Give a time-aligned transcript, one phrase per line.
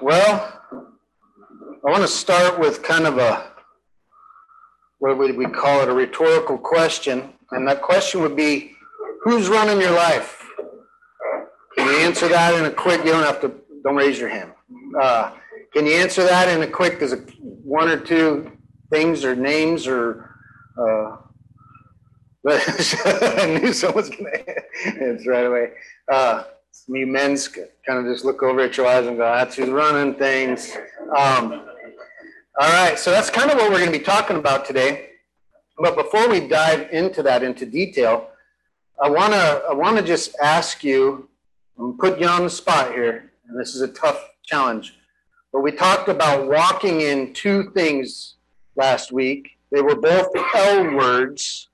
[0.00, 3.50] Well, I want to start with kind of a,
[4.98, 7.34] what would we call it, a rhetorical question.
[7.50, 8.72] And that question would be,
[9.22, 10.42] who's running your life?
[11.76, 13.52] Can you answer that in a quick, you don't have to,
[13.84, 14.52] don't raise your hand.
[14.98, 15.32] Uh,
[15.74, 17.18] can you answer that in a quick, there's a
[17.62, 18.52] one or two
[18.88, 20.34] things or names or,
[20.78, 21.16] uh,
[22.48, 25.72] I knew someone's going to answer right away.
[26.10, 26.44] Uh,
[26.88, 30.14] me men's kind of just look over at your eyes and go, that's who's running
[30.14, 30.76] things.
[31.16, 31.66] Um,
[32.60, 35.10] all right, so that's kind of what we're going to be talking about today.
[35.78, 38.28] But before we dive into that into detail,
[39.02, 41.28] I want to I want to just ask you,
[41.78, 44.94] I'm put you on the spot here, and this is a tough challenge.
[45.52, 48.36] But we talked about walking in two things
[48.76, 49.52] last week.
[49.72, 51.68] They were both L words.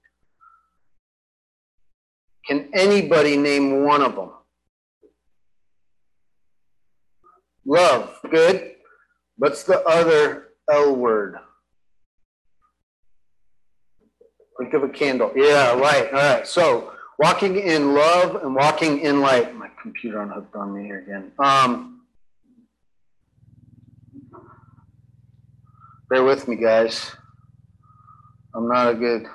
[2.46, 4.30] Can anybody name one of them?
[7.66, 8.16] Love.
[8.30, 8.76] Good.
[9.36, 11.36] What's the other L word?
[14.58, 15.32] Think of a candle.
[15.34, 16.06] Yeah, right.
[16.06, 16.46] All right.
[16.46, 19.54] So walking in love and walking in light.
[19.54, 21.32] My computer unhooked on me here again.
[21.38, 22.02] Um,
[26.08, 27.12] bear with me, guys.
[28.54, 29.26] I'm not a good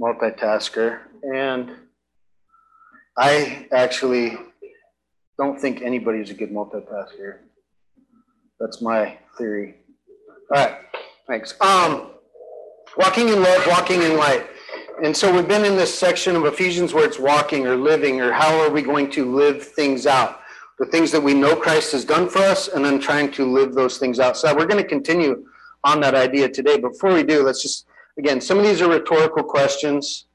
[0.00, 1.70] multitasker, and
[3.16, 4.36] I actually
[5.40, 7.38] don't think anybody's a good multitasker.
[8.60, 9.76] That's my theory.
[10.54, 10.76] All right,
[11.26, 11.58] thanks.
[11.62, 12.10] Um,
[12.98, 14.46] walking in love, walking in light.
[15.02, 18.32] And so we've been in this section of Ephesians where it's walking or living, or
[18.32, 20.40] how are we going to live things out?
[20.78, 23.72] The things that we know Christ has done for us, and then trying to live
[23.72, 24.36] those things out.
[24.36, 25.46] So we're going to continue
[25.84, 26.78] on that idea today.
[26.78, 27.86] Before we do, let's just,
[28.18, 30.26] again, some of these are rhetorical questions.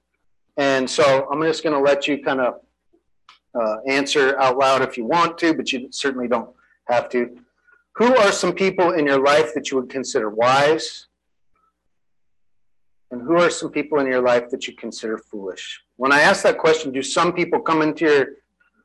[0.57, 2.64] And so I'm just going to let you kind of
[3.59, 6.49] uh, answer out loud if you want to, but you certainly don't
[6.87, 7.37] have to.
[7.95, 11.07] Who are some people in your life that you would consider wise?
[13.11, 15.81] And who are some people in your life that you consider foolish?
[15.95, 18.27] When I ask that question, do some people come into your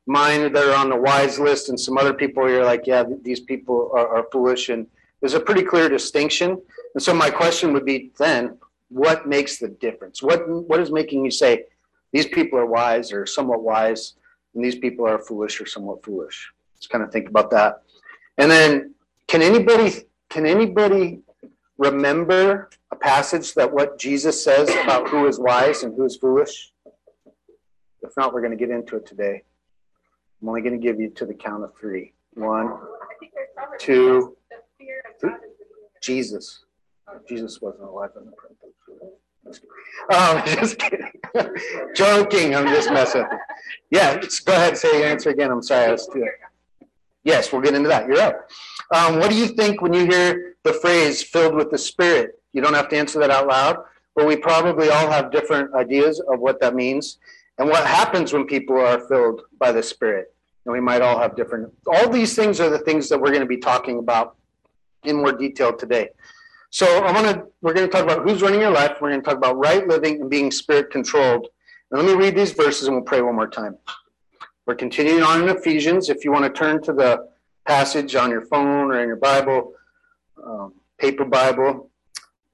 [0.07, 3.41] mind that are on the wise list, and some other people you're like, yeah, these
[3.41, 4.69] people are, are foolish?
[4.69, 4.87] And
[5.21, 6.61] there's a pretty clear distinction.
[6.95, 8.57] And so my question would be then,
[8.89, 10.23] what makes the difference?
[10.23, 11.65] What what is making you say
[12.13, 14.15] these people are wise or somewhat wise,
[14.55, 16.53] and these people are foolish or somewhat foolish.
[16.75, 17.83] Let's kind of think about that.
[18.39, 18.95] And then
[19.29, 19.93] can anybody
[20.29, 21.21] can anybody
[21.79, 26.73] remember a passage that what Jesus says about who is wise and who is foolish?
[28.03, 29.43] If not, we're going to get into it today.
[30.41, 32.13] I'm only going to give you to the count of three.
[32.35, 32.79] One,
[33.79, 34.37] two,
[35.21, 35.33] three.
[36.01, 36.65] Jesus.
[37.29, 38.70] Jesus wasn't alive in the present.
[40.15, 41.11] Um, just kidding.
[41.95, 42.55] Joking.
[42.55, 43.25] I'm just messing.
[43.91, 44.77] Yeah, go ahead.
[44.77, 45.51] Say your answer again.
[45.51, 45.87] I'm sorry.
[45.87, 46.27] I was too.
[47.25, 48.07] Yes, we'll get into that.
[48.09, 48.49] You're up.
[48.95, 52.41] Um, what do you think when you hear the phrase "filled with the Spirit"?
[52.53, 53.79] You don't have to answer that out loud,
[54.17, 57.19] but we probably all have different ideas of what that means
[57.59, 60.35] and what happens when people are filled by the Spirit.
[60.65, 61.73] And we might all have different.
[61.87, 64.37] All these things are the things that we're going to be talking about
[65.05, 66.11] in more detail today.
[66.73, 68.99] So I want to, we're going to talk about who's running your life.
[69.01, 71.49] We're going to talk about right living and being spirit controlled.
[71.91, 73.77] And let me read these verses and we'll pray one more time.
[74.67, 76.09] We're continuing on in Ephesians.
[76.09, 77.29] If you want to turn to the
[77.67, 79.73] passage on your phone or in your Bible,
[80.47, 81.91] um, paper Bible,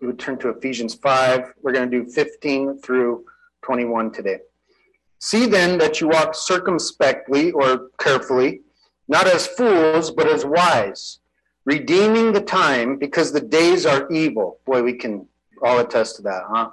[0.01, 1.53] you would turn to Ephesians 5.
[1.61, 3.27] We're going to do 15 through
[3.63, 4.39] 21 today.
[5.19, 8.63] See then that you walk circumspectly or carefully,
[9.09, 11.19] not as fools, but as wise
[11.67, 14.61] redeeming the time because the days are evil.
[14.65, 15.27] Boy, we can
[15.63, 16.71] all attest to that, huh?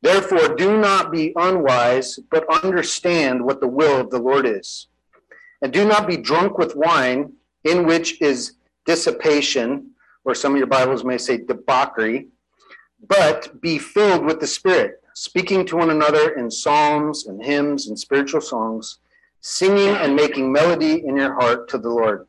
[0.00, 4.86] Therefore, do not be unwise, but understand what the will of the Lord is.
[5.60, 7.32] And do not be drunk with wine,
[7.64, 8.52] in which is
[8.86, 9.90] dissipation,
[10.24, 12.28] or some of your Bibles may say debauchery,
[13.08, 17.98] but be filled with the Spirit, speaking to one another in psalms and hymns and
[17.98, 18.98] spiritual songs,
[19.40, 22.27] singing and making melody in your heart to the Lord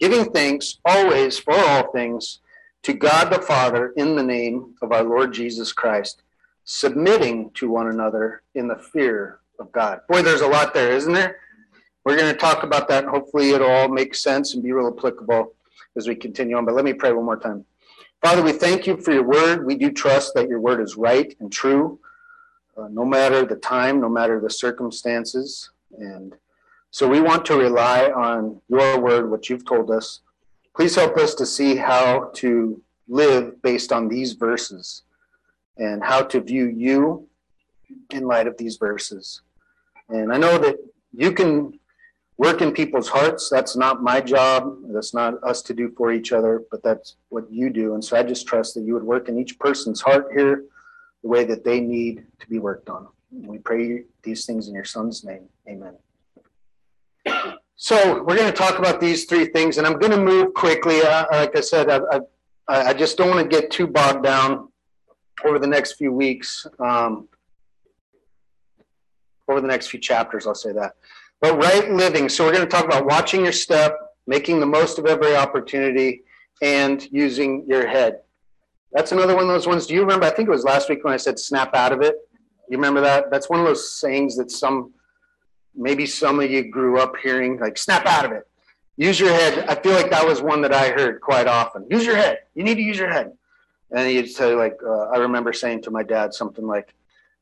[0.00, 2.40] giving thanks always for all things
[2.82, 6.22] to God the Father in the name of our Lord Jesus Christ,
[6.64, 10.00] submitting to one another in the fear of God.
[10.08, 11.36] Boy, there's a lot there, isn't there?
[12.04, 14.88] We're going to talk about that, and hopefully it'll all make sense and be real
[14.88, 15.52] applicable
[15.96, 16.64] as we continue on.
[16.64, 17.66] But let me pray one more time.
[18.22, 19.66] Father, we thank you for your word.
[19.66, 21.98] We do trust that your word is right and true,
[22.78, 25.70] uh, no matter the time, no matter the circumstances.
[25.98, 26.34] And
[26.90, 30.20] so we want to rely on your word, what you've told us.
[30.74, 35.02] Please help us to see how to live based on these verses
[35.76, 37.28] and how to view you
[38.10, 39.42] in light of these verses.
[40.08, 40.76] And I know that
[41.12, 41.78] you can
[42.36, 43.48] work in people's hearts.
[43.50, 44.78] That's not my job.
[44.88, 47.94] That's not us to do for each other, but that's what you do.
[47.94, 50.64] And so I just trust that you would work in each person's heart here
[51.22, 53.06] the way that they need to be worked on.
[53.30, 55.48] We pray these things in your son's name.
[55.68, 55.96] Amen.
[57.76, 61.00] So we're going to talk about these three things, and I'm going to move quickly.
[61.00, 62.00] Uh, like I said, I,
[62.68, 64.68] I, I, just don't want to get too bogged down
[65.46, 66.66] over the next few weeks.
[66.78, 67.28] Um,
[69.48, 70.92] over the next few chapters, I'll say that.
[71.40, 72.28] But right living.
[72.28, 73.96] So we're going to talk about watching your step,
[74.26, 76.22] making the most of every opportunity,
[76.62, 78.20] and using your head.
[78.92, 79.86] That's another one of those ones.
[79.86, 80.26] Do you remember?
[80.26, 82.16] I think it was last week when I said snap out of it.
[82.68, 83.30] You remember that?
[83.30, 84.92] That's one of those sayings that some,
[85.74, 88.46] maybe some of you grew up hearing, like snap out of it.
[88.96, 89.66] Use your head.
[89.68, 91.86] I feel like that was one that I heard quite often.
[91.90, 92.40] Use your head.
[92.54, 93.32] You need to use your head.
[93.90, 96.94] And he'd say, like, uh, I remember saying to my dad something like,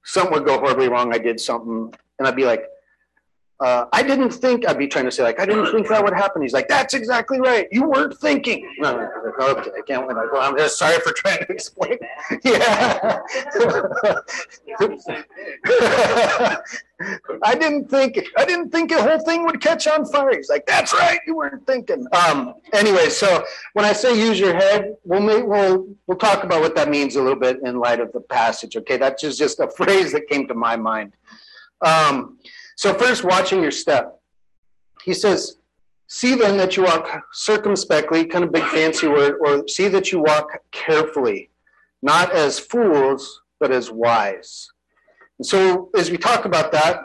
[0.05, 1.13] something would go horribly wrong.
[1.13, 2.65] I did something, and I'd be like,
[3.61, 6.15] uh, I didn't think, I'd be trying to say, like, I didn't think that would
[6.15, 6.43] happen.
[6.43, 7.67] He's like, that's exactly right.
[7.73, 8.71] You weren't thinking.
[8.79, 10.15] No, no, no, okay, I can't win.
[10.15, 11.99] Go, I'm just sorry for trying to explain.
[12.45, 13.19] Yeah.
[17.43, 20.37] I didn't think, I didn't think the whole thing would catch on fire.
[20.37, 21.19] He's like, that's right.
[21.27, 22.07] You weren't thinking.
[22.13, 26.61] Um, anyway, so when I say use your head, we'll, make, we'll, we'll talk about
[26.61, 28.77] what that means a little bit in light of the passage.
[28.77, 28.97] Okay.
[28.97, 31.13] That's just, just a phrase that came to my mind.
[31.81, 32.38] Um,
[32.79, 34.21] so, first, watching your step.
[35.03, 35.57] He says,
[36.07, 40.21] See then that you walk circumspectly, kind of big fancy word, or see that you
[40.21, 41.51] walk carefully,
[42.03, 44.69] not as fools, but as wise.
[45.41, 47.01] And so, as we talk about that,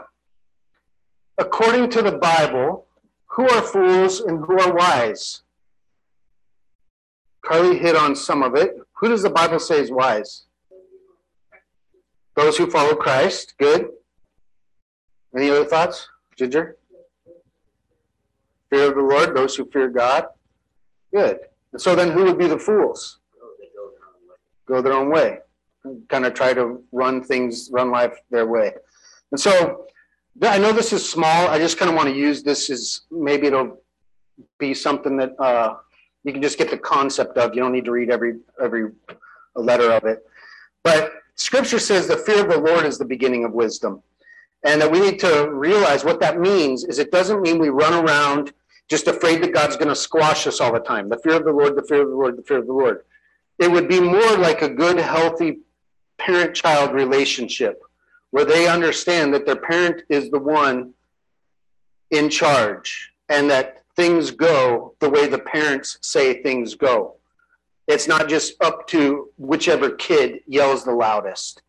[1.39, 2.85] according to the Bible,
[3.29, 5.41] who are fools and who are wise?
[7.43, 8.75] Carly hit on some of it.
[8.99, 10.43] Who does the Bible say is wise?
[12.35, 13.55] Those who follow Christ.
[13.57, 13.87] Good.
[15.35, 16.07] Any other thoughts?
[16.37, 16.77] Ginger?
[18.69, 20.25] Fear of the Lord, those who fear God.
[21.13, 21.39] Good.
[21.71, 23.19] And so then who would be the fools?
[24.67, 25.39] Go their own way.
[26.07, 28.73] Kind of try to run things, run life their way.
[29.31, 29.85] And so
[30.41, 31.47] I know this is small.
[31.47, 33.81] I just kind of want to use this as maybe it'll
[34.57, 35.75] be something that uh,
[36.23, 37.53] you can just get the concept of.
[37.53, 38.91] You don't need to read every every
[39.55, 40.25] letter of it.
[40.83, 44.01] But Scripture says the fear of the Lord is the beginning of wisdom.
[44.65, 47.93] And that we need to realize what that means is it doesn't mean we run
[48.05, 48.53] around
[48.89, 51.09] just afraid that God's going to squash us all the time.
[51.09, 53.03] The fear of the Lord, the fear of the Lord, the fear of the Lord.
[53.59, 55.59] It would be more like a good, healthy
[56.17, 57.81] parent child relationship
[58.31, 60.93] where they understand that their parent is the one
[62.11, 67.15] in charge and that things go the way the parents say things go.
[67.87, 71.61] It's not just up to whichever kid yells the loudest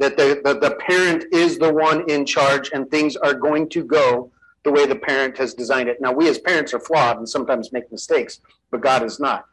[0.00, 3.84] that the, the, the parent is the one in charge and things are going to
[3.84, 4.32] go
[4.64, 6.00] the way the parent has designed it.
[6.00, 9.44] Now, we as parents are flawed and sometimes make mistakes, but God is not.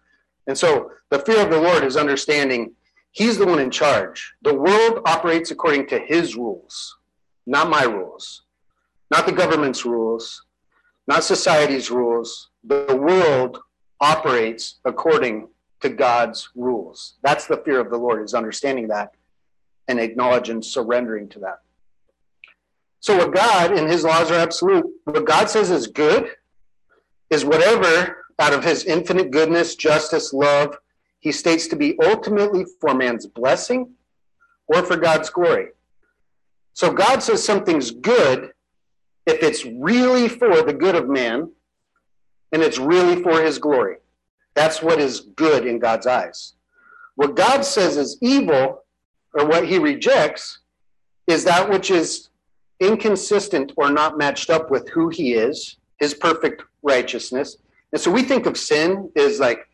[0.47, 2.73] And so the fear of the Lord is understanding
[3.11, 4.35] He's the one in charge.
[4.43, 6.97] The world operates according to His rules,
[7.45, 8.43] not my rules,
[9.11, 10.45] not the government's rules,
[11.07, 12.49] not society's rules.
[12.63, 13.59] The world
[13.99, 15.49] operates according
[15.81, 17.15] to God's rules.
[17.21, 19.11] That's the fear of the Lord, is understanding that
[19.87, 21.61] and acknowledge and surrendering to that.
[22.99, 26.31] So, what God and His laws are absolute, what God says is good
[27.29, 30.77] is whatever out of His infinite goodness, justice, love,
[31.19, 33.93] He states to be ultimately for man's blessing
[34.67, 35.67] or for God's glory.
[36.73, 38.51] So, God says something's good
[39.25, 41.51] if it's really for the good of man
[42.51, 43.97] and it's really for His glory.
[44.55, 46.53] That's what is good in God's eyes.
[47.15, 48.83] What God says is evil
[49.37, 50.59] or what he rejects
[51.27, 52.29] is that which is
[52.79, 57.57] inconsistent or not matched up with who he is, his perfect righteousness.
[57.91, 59.67] And so we think of sin as like,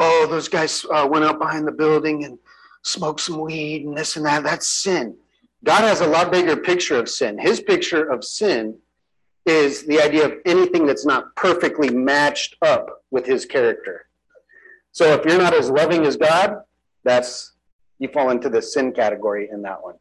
[0.00, 2.38] oh, those guys uh, went out behind the building and
[2.82, 4.42] smoked some weed and this and that.
[4.42, 5.16] That's sin.
[5.62, 7.38] God has a lot bigger picture of sin.
[7.38, 8.76] His picture of sin
[9.46, 14.06] is the idea of anything that's not perfectly matched up with his character.
[14.92, 16.58] So if you're not as loving as God,
[17.04, 17.53] that's
[17.98, 19.94] you fall into the sin category in that one.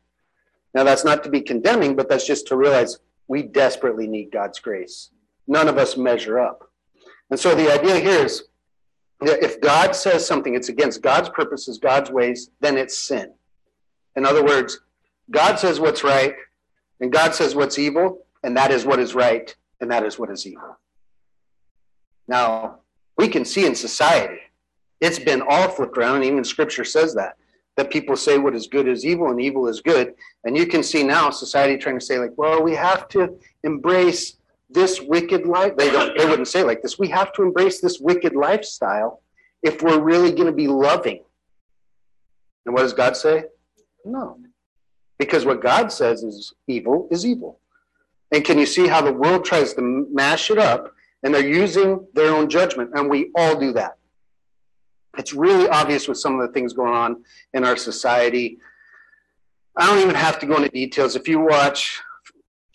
[0.74, 4.60] Now, that's not to be condemning, but that's just to realize we desperately need God's
[4.60, 5.12] grace.
[5.48, 6.70] None of us measure up.
[7.30, 8.44] And so the idea here is
[9.22, 13.34] that if God says something, it's against God's purposes, God's ways, then it's sin.
[14.16, 14.80] In other words,
[15.32, 16.36] God says what's right,
[17.00, 20.30] and God says what's evil, and that is what is right, and that is what
[20.30, 20.78] is evil.
[22.28, 22.80] Now,
[23.18, 24.40] we can see in society,
[25.00, 27.38] it's been all flipped around, even scripture says that
[27.76, 30.14] that people say what is good is evil and evil is good.
[30.44, 34.38] And you can see now society trying to say, like, well, we have to embrace
[34.70, 35.76] this wicked life.
[35.78, 36.18] They don't.
[36.18, 37.00] They wouldn't say like this.
[37.00, 39.22] We have to embrace this wicked lifestyle
[39.62, 41.24] if we're really going to be loving.
[42.66, 43.46] And what does God say?
[44.06, 44.38] No,
[45.18, 47.60] because what God says is evil is evil.
[48.32, 50.92] And can you see how the world tries to mash it up
[51.24, 52.92] and they're using their own judgment?
[52.94, 53.98] And we all do that.
[55.18, 58.58] It's really obvious with some of the things going on in our society.
[59.78, 61.16] I don't even have to go into details.
[61.16, 62.02] If you watch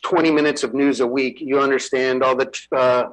[0.04, 3.11] 20 minutes of news a week, you understand all the uh,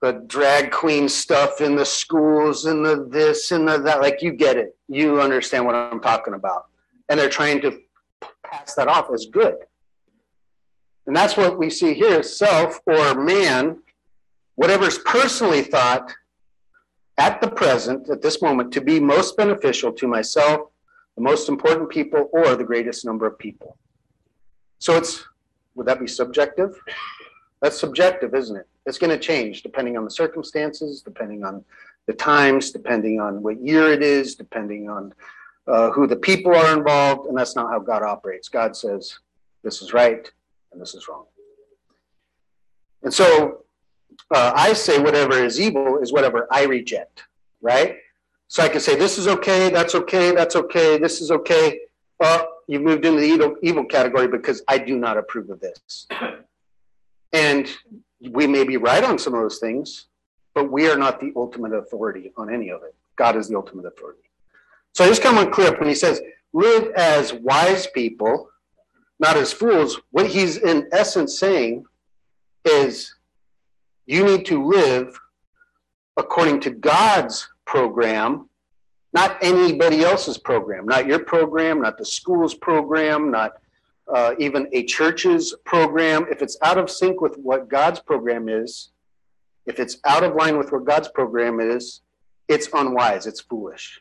[0.00, 4.00] the drag queen stuff in the schools and the this and the that.
[4.00, 4.76] Like you get it.
[4.88, 6.66] You understand what I'm talking about.
[7.08, 7.80] And they're trying to
[8.44, 9.56] pass that off as good.
[11.06, 13.78] And that's what we see here self or man,
[14.54, 16.14] whatever's personally thought
[17.18, 20.70] at the present, at this moment, to be most beneficial to myself,
[21.16, 23.76] the most important people, or the greatest number of people.
[24.78, 25.24] So it's,
[25.74, 26.80] would that be subjective?
[27.60, 28.68] That's subjective, isn't it?
[28.86, 31.64] It's going to change depending on the circumstances, depending on
[32.06, 35.12] the times, depending on what year it is, depending on
[35.66, 38.48] uh, who the people are involved, and that's not how God operates.
[38.48, 39.18] God says,
[39.64, 40.30] this is right
[40.72, 41.26] and this is wrong.
[43.02, 43.64] And so
[44.34, 47.24] uh, I say whatever is evil is whatever I reject,
[47.60, 47.96] right?
[48.48, 51.80] So I can say, this is okay, that's okay, that's okay, this is okay.
[52.18, 56.06] Well, you've moved into the evil, evil category because I do not approve of this.
[57.34, 57.68] And
[58.32, 60.06] we may be right on some of those things,
[60.54, 62.94] but we are not the ultimate authority on any of it.
[63.16, 64.22] God is the ultimate authority.
[64.94, 66.22] So I just kind of want to clear up when he says,
[66.54, 68.48] live as wise people,
[69.20, 70.00] not as fools.
[70.10, 71.84] What he's in essence saying
[72.64, 73.14] is
[74.08, 75.20] you need to live
[76.16, 78.48] according to God's program,
[79.12, 83.52] not anybody else's program, not your program, not the school's program, not
[84.12, 86.26] uh, even a church's program.
[86.30, 88.92] If it's out of sync with what God's program is,
[89.66, 92.00] if it's out of line with what God's program is,
[92.48, 94.00] it's unwise, it's foolish.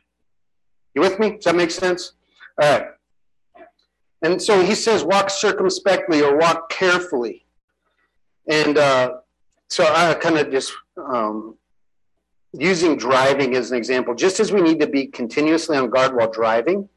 [0.95, 1.31] You with me?
[1.31, 2.13] Does that make sense?
[2.61, 2.87] All right.
[4.21, 7.45] And so he says, walk circumspectly or walk carefully.
[8.47, 9.17] And uh,
[9.69, 11.55] so I kind of just um,
[12.53, 16.31] using driving as an example, just as we need to be continuously on guard while
[16.31, 16.89] driving,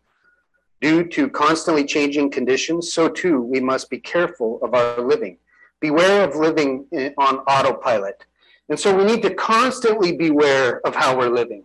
[0.81, 5.37] due to constantly changing conditions, so too we must be careful of our living.
[5.81, 6.87] Beware of living
[7.19, 8.25] on autopilot.
[8.69, 11.65] And so we need to constantly beware of how we're living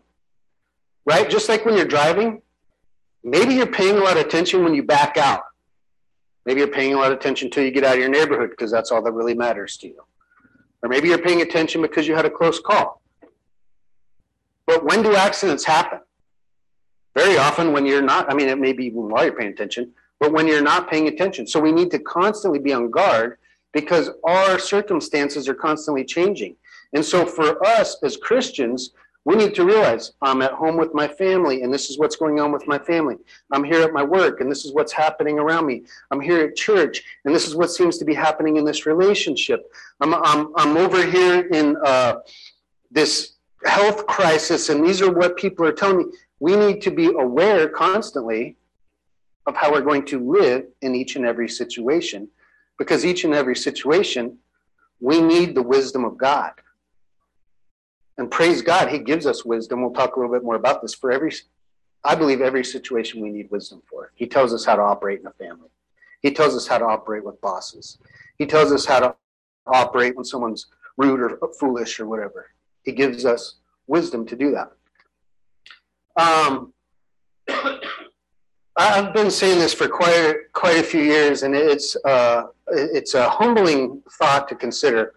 [1.05, 1.29] right?
[1.29, 2.41] Just like when you're driving,
[3.23, 5.43] maybe you're paying a lot of attention when you back out.
[6.45, 8.71] Maybe you're paying a lot of attention until you get out of your neighborhood because
[8.71, 10.03] that's all that really matters to you.
[10.85, 13.01] Or maybe you're paying attention because you had a close call.
[14.67, 15.99] But when do accidents happen?
[17.15, 19.93] Very often when you're not, I mean, it may be even while you're paying attention,
[20.19, 21.47] but when you're not paying attention.
[21.47, 23.39] So we need to constantly be on guard
[23.73, 26.55] because our circumstances are constantly changing.
[26.93, 28.91] And so for us as Christians,
[29.25, 32.39] we need to realize I'm at home with my family, and this is what's going
[32.39, 33.17] on with my family.
[33.51, 35.83] I'm here at my work, and this is what's happening around me.
[36.11, 39.73] I'm here at church, and this is what seems to be happening in this relationship.
[39.99, 42.17] I'm, I'm, I'm over here in uh,
[42.91, 43.33] this
[43.65, 46.05] health crisis, and these are what people are telling me.
[46.39, 48.57] We need to be aware constantly
[49.47, 52.27] of how we're going to live in each and every situation,
[52.77, 54.37] because each and every situation,
[54.99, 56.51] we need the wisdom of God.
[58.17, 59.81] And praise God, He gives us wisdom.
[59.81, 60.93] We'll talk a little bit more about this.
[60.93, 61.33] For every,
[62.03, 64.11] I believe every situation we need wisdom for.
[64.15, 65.69] He tells us how to operate in a family.
[66.21, 67.97] He tells us how to operate with bosses.
[68.37, 69.15] He tells us how to
[69.67, 70.67] operate when someone's
[70.97, 72.51] rude or foolish or whatever.
[72.83, 73.55] He gives us
[73.87, 74.71] wisdom to do that.
[76.17, 76.73] Um,
[78.77, 83.29] I've been saying this for quite quite a few years, and it's uh, it's a
[83.29, 85.13] humbling thought to consider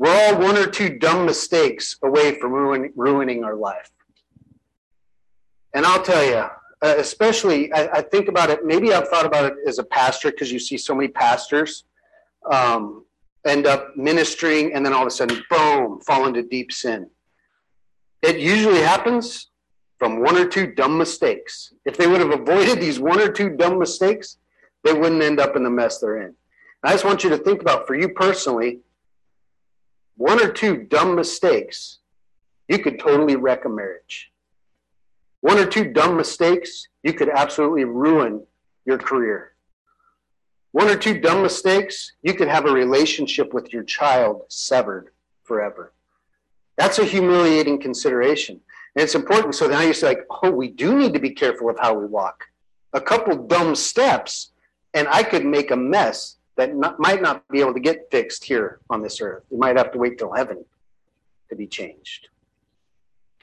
[0.00, 3.90] we're all one or two dumb mistakes away from ruin, ruining our life.
[5.74, 6.46] And I'll tell you,
[6.82, 10.30] uh, especially, I, I, think about it, maybe I've thought about it as a pastor
[10.30, 11.84] because you see so many pastors
[12.50, 13.04] um,
[13.46, 17.10] end up ministering and then all of a sudden, boom, fall into deep sin.
[18.22, 19.50] It usually happens
[19.98, 21.74] from one or two dumb mistakes.
[21.84, 24.38] If they would have avoided these one or two dumb mistakes,
[24.82, 26.34] they wouldn't end up in the mess they're in.
[26.82, 28.80] I just want you to think about for you personally,
[30.20, 32.00] one or two dumb mistakes,
[32.68, 34.30] you could totally wreck a marriage.
[35.40, 38.44] One or two dumb mistakes, you could absolutely ruin
[38.84, 39.52] your career.
[40.72, 45.08] One or two dumb mistakes, you could have a relationship with your child severed
[45.42, 45.94] forever.
[46.76, 48.60] That's a humiliating consideration.
[48.96, 49.54] And it's important.
[49.54, 52.04] So now you say, like, oh, we do need to be careful of how we
[52.04, 52.44] walk.
[52.92, 54.52] A couple dumb steps,
[54.92, 58.44] and I could make a mess that not, might not be able to get fixed
[58.44, 59.44] here on this earth.
[59.50, 60.62] You might have to wait till heaven
[61.48, 62.28] to be changed.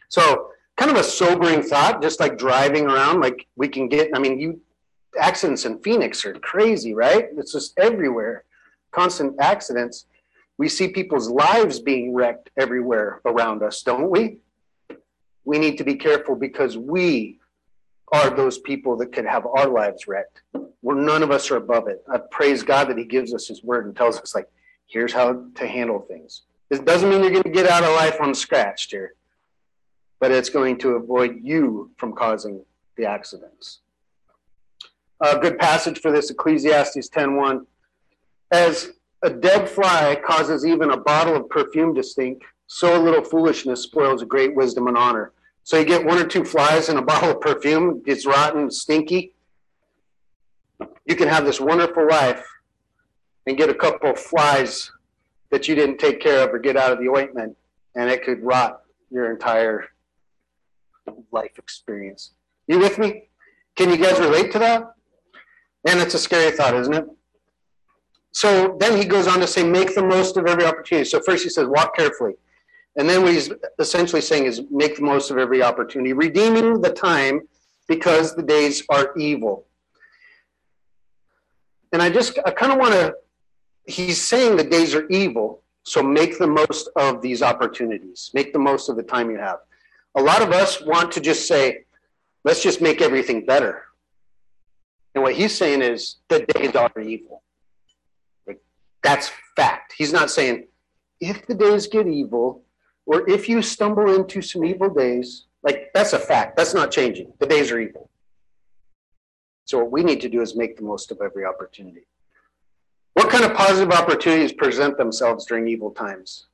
[0.07, 4.19] So, kind of a sobering thought, just like driving around, like we can get, I
[4.19, 4.61] mean, you
[5.19, 7.29] accidents in Phoenix are crazy, right?
[7.37, 8.43] It's just everywhere,
[8.91, 10.05] constant accidents.
[10.59, 14.37] We see people's lives being wrecked everywhere around us, don't we?
[15.43, 17.36] We need to be careful because we
[18.11, 20.41] are those people that could have our lives wrecked.
[20.81, 22.03] We're none of us are above it.
[22.11, 24.47] I praise God that He gives us His word and tells us, like,
[24.87, 26.43] here's how to handle things.
[26.69, 29.13] It doesn't mean you're going to get out of life unscratched here,
[30.19, 32.63] but it's going to avoid you from causing
[32.95, 33.79] the accidents.
[35.19, 37.65] A good passage for this Ecclesiastes 10:1.
[38.51, 43.23] As a dead fly causes even a bottle of perfume to stink, so a little
[43.23, 45.33] foolishness spoils a great wisdom and honor.
[45.67, 49.33] So you get one or two flies in a bottle of perfume, it's rotten, stinky.
[51.05, 52.41] You can have this wonderful life
[53.45, 54.89] and get a couple of flies
[55.51, 57.57] that you didn't take care of or get out of the ointment,
[57.95, 58.79] and it could rot
[59.11, 59.89] your entire
[61.33, 62.31] life experience.
[62.67, 63.27] You with me?
[63.75, 64.93] Can you guys relate to that?
[65.85, 67.05] And it's a scary thought, isn't it?
[68.31, 71.09] So then he goes on to say, make the most of every opportunity.
[71.09, 72.35] So first he says, walk carefully.
[72.97, 76.89] And then what he's essentially saying is make the most of every opportunity, redeeming the
[76.89, 77.41] time
[77.87, 79.67] because the days are evil.
[81.93, 83.15] And I just, I kind of want to,
[83.85, 88.59] he's saying the days are evil, so make the most of these opportunities, make the
[88.59, 89.59] most of the time you have.
[90.15, 91.85] A lot of us want to just say,
[92.43, 93.83] let's just make everything better.
[95.13, 97.43] And what he's saying is the days are evil.
[98.45, 98.61] Like,
[99.03, 99.93] that's fact.
[99.97, 100.67] He's not saying
[101.21, 102.63] if the days get evil,
[103.07, 106.57] or if you stumble into some evil days, like that's a fact.
[106.57, 107.33] That's not changing.
[107.39, 108.09] The days are evil.
[109.65, 112.05] So what we need to do is make the most of every opportunity.
[113.13, 116.47] What kind of positive opportunities present themselves during evil times?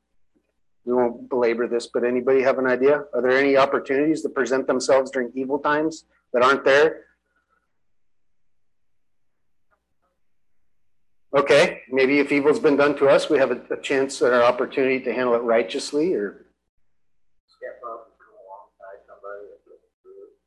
[0.86, 3.04] We won't belabor this, but anybody have an idea?
[3.14, 7.06] Are there any opportunities that present themselves during evil times that aren't there?
[11.36, 14.42] Okay, maybe if evil's been done to us, we have a, a chance and an
[14.42, 16.46] opportunity to handle it righteously or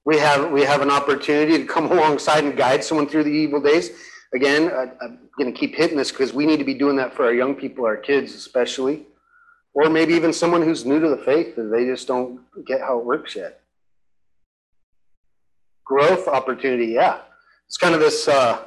[0.06, 3.60] we have we have an opportunity to come alongside and guide someone through the evil
[3.60, 3.90] days.
[4.34, 7.12] Again, I, I'm going to keep hitting this because we need to be doing that
[7.12, 9.06] for our young people, our kids especially,
[9.74, 12.98] or maybe even someone who's new to the faith and they just don't get how
[12.98, 13.60] it works yet.
[15.84, 17.20] Growth opportunity, yeah.
[17.66, 18.62] It's kind of this uh,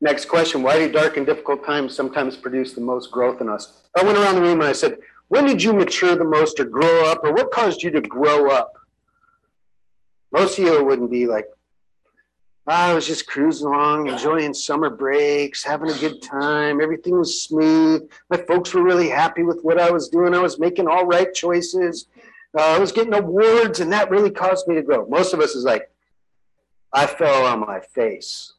[0.00, 3.82] Next question Why do dark and difficult times sometimes produce the most growth in us?
[3.96, 6.64] I went around the room and I said, When did you mature the most or
[6.64, 8.72] grow up, or what caused you to grow up?
[10.32, 11.46] Most of you wouldn't be like,
[12.66, 16.80] I was just cruising along, enjoying summer breaks, having a good time.
[16.80, 18.08] Everything was smooth.
[18.28, 20.34] My folks were really happy with what I was doing.
[20.34, 22.06] I was making all right choices.
[22.56, 25.06] Uh, I was getting awards, and that really caused me to grow.
[25.08, 25.90] Most of us is like,
[26.92, 28.52] I fell on my face.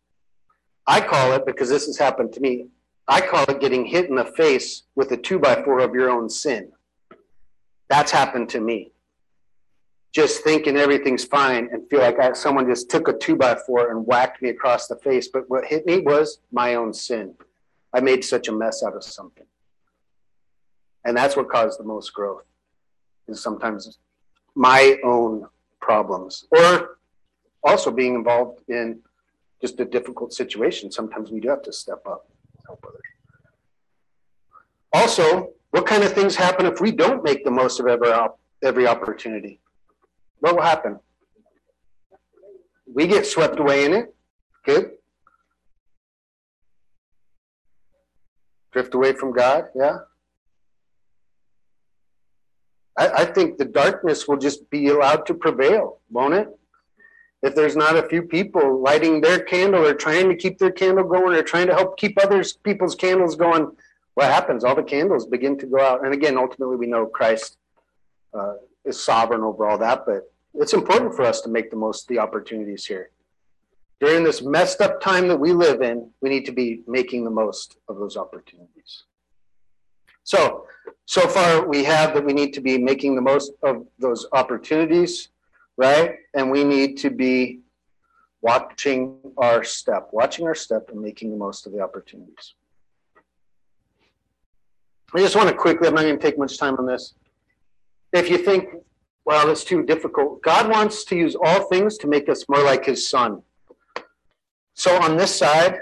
[0.91, 2.67] I call it, because this has happened to me,
[3.07, 6.09] I call it getting hit in the face with a two by four of your
[6.09, 6.73] own sin.
[7.87, 8.91] That's happened to me.
[10.11, 13.89] Just thinking everything's fine and feel like I, someone just took a two by four
[13.91, 15.29] and whacked me across the face.
[15.29, 17.35] But what hit me was my own sin.
[17.93, 19.47] I made such a mess out of something.
[21.05, 22.43] And that's what caused the most growth,
[23.29, 23.97] is sometimes
[24.55, 25.45] my own
[25.79, 26.47] problems.
[26.51, 26.97] Or
[27.63, 28.99] also being involved in
[29.61, 33.01] just a difficult situation, sometimes we do have to step up and help others.
[34.93, 38.11] Also, what kind of things happen if we don't make the most of every,
[38.63, 39.61] every opportunity?
[40.39, 40.99] What will happen?
[42.93, 44.13] We get swept away in it.
[44.65, 44.91] Good.
[48.73, 49.65] Drift away from God.
[49.75, 49.99] Yeah.
[52.97, 56.47] I, I think the darkness will just be allowed to prevail, won't it?
[57.43, 61.03] If there's not a few people lighting their candle or trying to keep their candle
[61.03, 63.71] going or trying to help keep others people's candles going
[64.13, 64.65] what happens?
[64.65, 66.05] All the candles begin to go out.
[66.05, 67.57] And again ultimately we know christ
[68.33, 72.03] uh, is sovereign over all that but it's important for us to make the most
[72.03, 73.09] of the opportunities here.
[73.99, 77.31] During this messed up time that we live in we need to be making the
[77.31, 79.03] most of those opportunities.
[80.23, 80.67] So
[81.05, 85.29] so far we have that we need to be making the most of those opportunities
[85.81, 86.11] right?
[86.35, 87.61] And we need to be
[88.41, 92.53] watching our step, watching our step and making the most of the opportunities.
[95.13, 97.15] I just want to quickly, I'm not going to take much time on this.
[98.13, 98.69] If you think,
[99.25, 102.85] well, it's too difficult, God wants to use all things to make us more like
[102.85, 103.41] his son.
[104.75, 105.79] So on this side,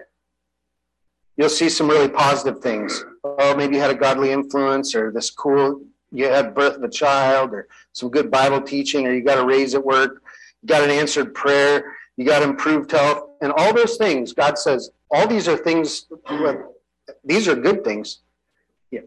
[1.35, 3.03] you'll see some really positive things.
[3.25, 6.89] Oh, maybe you had a godly influence, or this cool, you had birth of a
[6.89, 10.23] child, or some good Bible teaching, or you got a raise at work,
[10.61, 14.33] you got an answered prayer, you got improved health, and all those things.
[14.33, 16.05] God says, all these are things,
[17.23, 18.19] these are good things.
[18.91, 19.01] Yeah,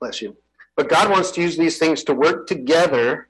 [0.00, 0.36] bless you.
[0.76, 3.28] But God wants to use these things to work together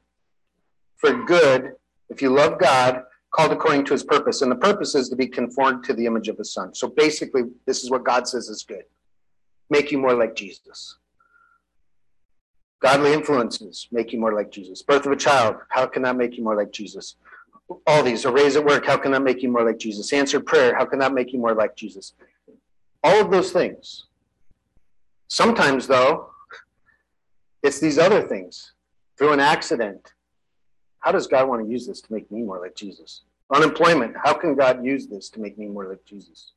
[0.96, 1.72] for good
[2.10, 4.42] if you love God, called according to his purpose.
[4.42, 6.74] And the purpose is to be conformed to the image of his son.
[6.74, 8.82] So basically, this is what God says is good
[9.70, 10.98] make you more like Jesus.
[12.80, 14.82] Godly influences make you more like Jesus.
[14.82, 17.16] Birth of a child, how can that make you more like Jesus?
[17.86, 20.12] All these, a raise at work, how can that make you more like Jesus?
[20.12, 22.14] Answered prayer, how can that make you more like Jesus?
[23.04, 24.06] All of those things.
[25.28, 26.30] Sometimes, though,
[27.62, 28.72] it's these other things.
[29.16, 30.14] Through an accident,
[31.00, 33.22] how does God want to use this to make me more like Jesus?
[33.54, 36.52] Unemployment, how can God use this to make me more like Jesus?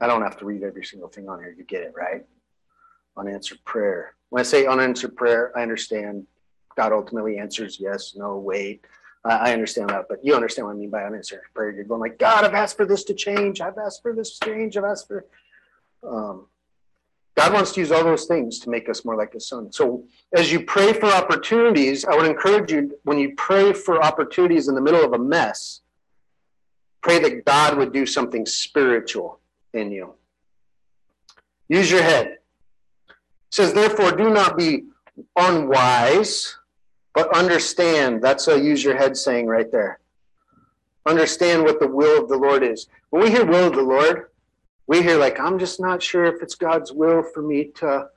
[0.00, 1.54] I don't have to read every single thing on here.
[1.56, 2.24] You get it, right?
[3.16, 4.14] Unanswered prayer.
[4.30, 6.26] When I say unanswered prayer, I understand
[6.76, 8.84] God ultimately answers yes, no, wait.
[9.24, 11.72] I understand that, but you understand what I mean by unanswered prayer.
[11.72, 13.60] You're going like, God, I've asked for this to change.
[13.60, 14.76] I've asked for this to change.
[14.76, 15.26] I've asked for.
[16.06, 16.46] Um,
[17.36, 19.72] God wants to use all those things to make us more like His Son.
[19.72, 24.68] So, as you pray for opportunities, I would encourage you when you pray for opportunities
[24.68, 25.80] in the middle of a mess,
[27.02, 29.40] pray that God would do something spiritual
[29.74, 30.14] in you.
[31.68, 32.35] Use your head.
[33.50, 34.84] Says, therefore, do not be
[35.36, 36.56] unwise,
[37.14, 38.22] but understand.
[38.22, 40.00] That's a use your head saying right there.
[41.06, 42.88] Understand what the will of the Lord is.
[43.10, 44.26] When we hear will of the Lord,
[44.86, 48.08] we hear like i'm just not sure if it's god's will for me to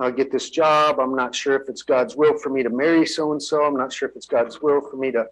[0.00, 3.06] uh, get this job i'm not sure if it's god's will for me to marry
[3.06, 5.26] so and so i'm not sure if it's god's will for me to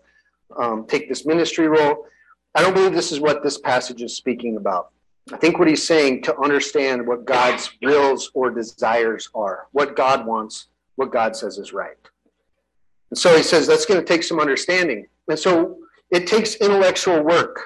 [0.56, 2.06] um, take this ministry role
[2.54, 4.90] i don't believe this is what this passage is speaking about
[5.32, 10.26] i think what he's saying to understand what god's wills or desires are what god
[10.26, 11.96] wants what god says is right
[13.10, 15.78] and so he says that's going to take some understanding and so
[16.10, 17.60] it takes intellectual work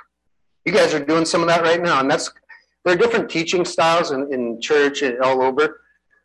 [0.64, 2.30] you guys are doing some of that right now and that's
[2.84, 5.80] there are different teaching styles in, in church and all over.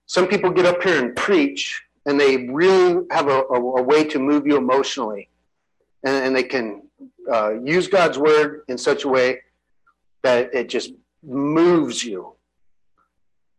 [0.08, 4.04] Some people get up here and preach, and they really have a, a, a way
[4.06, 5.30] to move you emotionally.
[6.04, 6.84] And, and they can
[7.32, 9.41] uh, use God's word in such a way
[10.23, 10.91] that it just
[11.23, 12.34] moves you.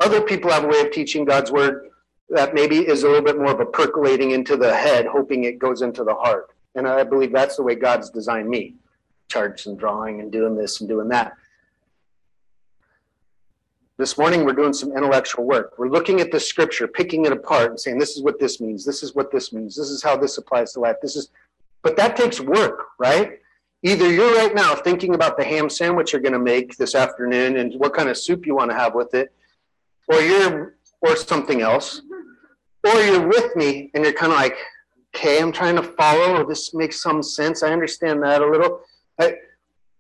[0.01, 1.91] Other people have a way of teaching God's word
[2.31, 5.59] that maybe is a little bit more of a percolating into the head, hoping it
[5.59, 6.51] goes into the heart.
[6.75, 8.75] And I believe that's the way God's designed me
[9.29, 11.35] charts and drawing and doing this and doing that.
[13.99, 15.75] This morning, we're doing some intellectual work.
[15.77, 18.85] We're looking at the scripture, picking it apart, and saying, this is what this means.
[18.85, 19.75] This is what this means.
[19.75, 20.97] This is how this applies to life.
[21.03, 21.31] This is,
[21.83, 23.41] but that takes work, right?
[23.83, 27.59] Either you're right now thinking about the ham sandwich you're going to make this afternoon
[27.59, 29.33] and what kind of soup you want to have with it,
[30.09, 32.03] or you're, or something else,
[32.85, 34.57] or you're with me and you're kind of like,
[35.15, 36.47] okay, I'm trying to follow.
[36.47, 37.63] This makes some sense.
[37.63, 38.81] I understand that a little.
[39.19, 39.35] I,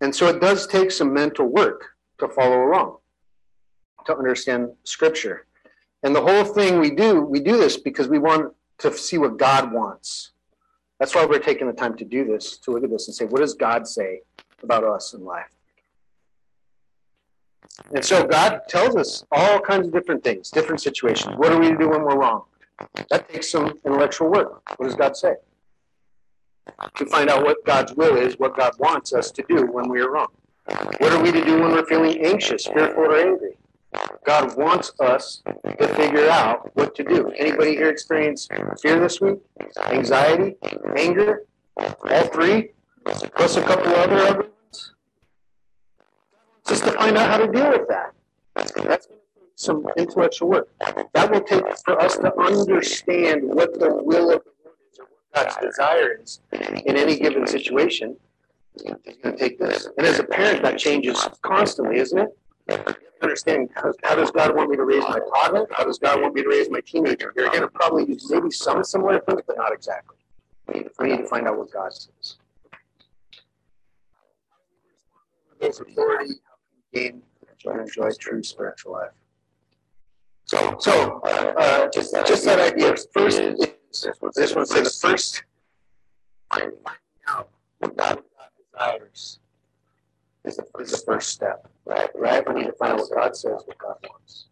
[0.01, 1.85] and so it does take some mental work
[2.19, 2.99] to follow along
[4.07, 5.47] to understand Scripture.
[6.03, 9.37] And the whole thing we do, we do this because we want to see what
[9.37, 10.33] God wants.
[10.99, 13.25] That's why we're taking the time to do this, to look at this and say,
[13.25, 14.23] what does God say
[14.63, 15.51] about us in life?
[17.95, 21.37] And so God tells us all kinds of different things, different situations.
[21.37, 22.45] What are we to do when we're wrong?
[23.11, 24.63] That takes some intellectual work.
[24.77, 25.35] What does God say?
[26.97, 30.01] To find out what God's will is, what God wants us to do when we
[30.01, 30.29] are wrong.
[30.99, 33.58] What are we to do when we're feeling anxious, fearful, or angry?
[34.25, 35.43] God wants us
[35.79, 37.31] to figure out what to do.
[37.31, 38.47] Anybody here experience
[38.83, 39.39] fear this week?
[39.87, 40.57] Anxiety?
[40.97, 41.45] Anger?
[41.77, 42.73] All three?
[43.05, 44.93] Plus a couple other other ones?
[46.67, 48.13] Just to find out how to deal with that.
[48.55, 49.09] That's
[49.55, 50.69] some intellectual work.
[51.15, 55.07] That will take for us to understand what the will of the Lord is or
[55.07, 58.17] what God's desire is in any given situation.
[58.75, 59.89] It's going to take this.
[59.97, 62.98] And as a parent, that changes constantly, isn't it?
[63.23, 65.67] Understand how, does God want me to raise my toddler?
[65.71, 67.33] How does God want me to raise my teenager?
[67.37, 70.17] You're going to probably use maybe some similar things, but not exactly.
[70.69, 72.37] We need to find out what God says.
[75.61, 76.35] Authority
[76.93, 77.23] gain
[77.65, 79.11] and enjoy true spiritual life.
[80.45, 82.95] So, so uh, just just that idea.
[83.13, 83.59] First is
[84.35, 85.43] this one says first
[86.51, 86.73] finding
[87.27, 88.23] out what God
[88.73, 89.41] desires
[90.45, 92.11] is the, is the first step, right?
[92.15, 92.47] Right?
[92.49, 94.47] We need to find what God says, what God wants.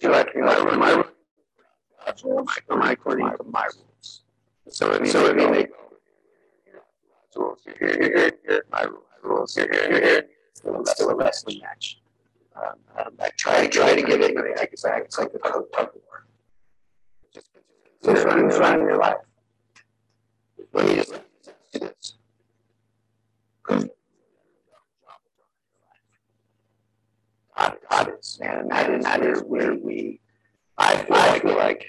[0.00, 0.34] You like
[0.78, 1.06] my rules?
[2.06, 2.12] I
[2.92, 4.22] according to my rules?
[4.68, 5.70] So so make
[7.34, 8.82] rules here, here, here, here, my
[9.24, 10.26] rules here,
[10.84, 12.00] still a wrestling match.
[12.56, 15.02] Um, um, I try try to give it, but I take it back.
[15.04, 16.26] It's like a tug of war.
[18.04, 19.16] Just around in your life.
[20.70, 21.14] When you just
[21.72, 22.14] do this.
[27.56, 30.20] God, God is, man, and that is, that is where we,
[30.76, 31.86] I feel, I feel like,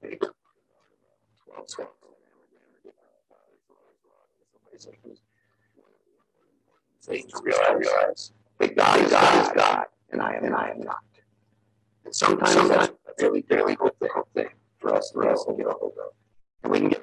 [0.00, 1.88] 12, 12,
[7.02, 10.70] thing to realize, realize that God is God, is God and I am, and I
[10.70, 11.04] am not.
[12.04, 13.92] And sometimes, sometimes that's a really, really good
[14.34, 16.12] thing for us, for us to get a hold of.
[16.62, 17.02] And we can get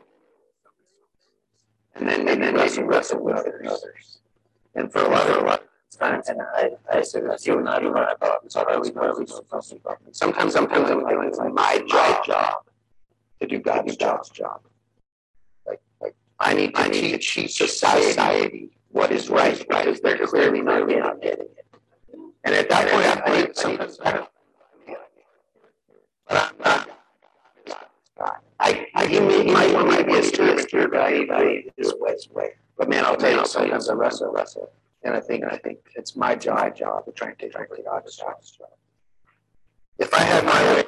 [1.96, 4.20] and then, and then wrestle, wrestle with others.
[4.76, 7.58] And for a lot of, a lot of times, and I, I said that you
[7.58, 9.76] and I, you and I thought, it's always, always, sometimes,
[10.14, 12.56] sometimes I'm feeling it's like my job, job
[13.42, 14.62] to do God's job's job.
[15.66, 20.18] Like, like I need I need to teach society, society what is right, because they're
[20.26, 20.88] clearly not,
[21.22, 21.66] getting it.
[22.44, 24.30] And at that point, I think I don't.
[26.28, 26.90] But I'm not.
[28.60, 31.94] I, I give me my one might be a spirit here, but I I this
[31.98, 32.50] way, way.
[32.78, 34.72] But man, I'll tell you, sometimes I wrestle, wrestle,
[35.04, 37.86] and I think I think it's my job, my job to try and take take
[37.86, 38.36] God's job.
[39.98, 40.84] If I had my way,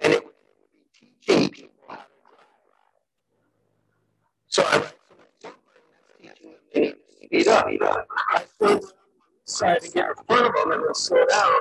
[0.00, 0.34] and it would
[1.00, 2.02] be teaching people how to
[4.56, 4.82] So I'm
[6.22, 7.66] teaching them speed up.
[8.30, 8.80] I still
[9.44, 11.52] decide to get in front of them and then slow down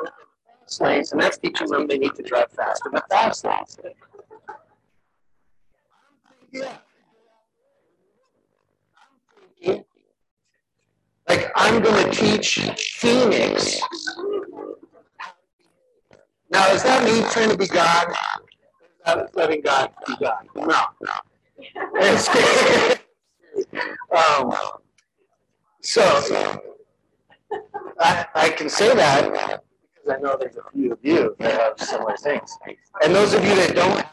[0.79, 2.89] lanes, and that's teaching them they need to drive faster.
[2.93, 3.77] The fast lanes.
[6.51, 6.77] Yeah.
[11.27, 12.61] Like I'm going to teach
[12.93, 13.81] Phoenix.
[16.49, 18.07] Now, is that me trying to be God?
[19.05, 20.47] Not letting God be God.
[20.55, 21.34] No, no.
[24.11, 24.53] Um,
[25.81, 26.01] so
[27.99, 29.61] I, I can say that
[29.95, 32.57] because I know there's a few of you that have similar things.
[33.03, 34.05] And those of you that don't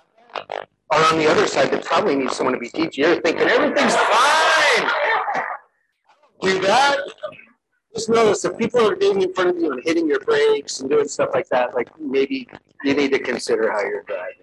[0.93, 3.05] are on the other side that probably need someone to be teaching.
[3.05, 4.91] You're thinking everything's fine.
[6.43, 6.99] Do that.
[7.95, 10.91] Just notice if people are getting in front of you and hitting your brakes and
[10.91, 12.49] doing stuff like that, like maybe
[12.85, 14.42] you need to consider how you're driving.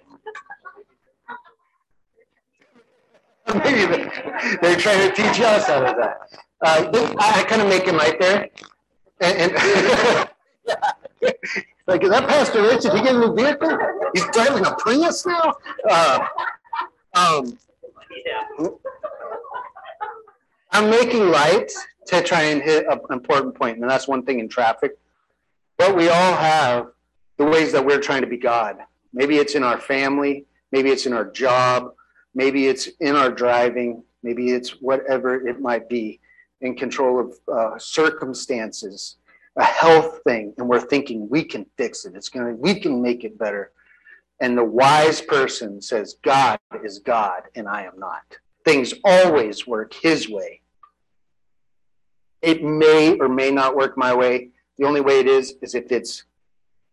[3.63, 3.85] Maybe
[4.61, 6.19] they're trying to teach us out of that.
[6.61, 8.49] Uh, I, I kind of make him right there.
[9.21, 9.53] And, and
[11.87, 12.83] like, is that Pastor Rich?
[12.83, 13.77] Did he get a new vehicle?
[14.13, 15.53] He's driving a Prius now?
[15.89, 16.27] Uh,
[17.15, 17.57] um,
[20.71, 21.71] I'm making light
[22.07, 24.91] to try and hit an important point, and that's one thing in traffic.
[25.77, 26.91] But we all have
[27.37, 28.77] the ways that we're trying to be God.
[29.11, 31.93] Maybe it's in our family, maybe it's in our job,
[32.33, 36.19] maybe it's in our driving, maybe it's whatever it might be,
[36.61, 39.17] in control of uh, circumstances
[39.55, 42.15] a health thing and we're thinking we can fix it.
[42.15, 43.71] It's gonna we can make it better.
[44.39, 48.37] And the wise person says god is god and i am not.
[48.65, 50.61] Things always work his way.
[52.41, 54.49] It may or may not work my way.
[54.77, 56.23] The only way it is is if it's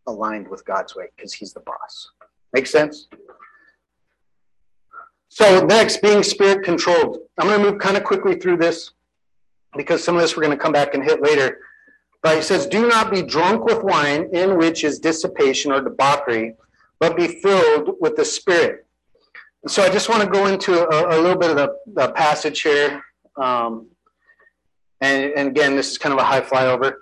[0.08, 2.10] aligned with god's way because he's the boss.
[2.52, 3.06] Make sense
[5.38, 8.92] so next being spirit controlled i'm going to move kind of quickly through this
[9.76, 11.58] because some of this we're going to come back and hit later
[12.26, 16.56] but he says, Do not be drunk with wine, in which is dissipation or debauchery,
[16.98, 18.84] but be filled with the Spirit.
[19.68, 22.62] So I just want to go into a, a little bit of the, the passage
[22.62, 23.00] here.
[23.36, 23.88] Um,
[25.00, 26.94] and, and again, this is kind of a high flyover.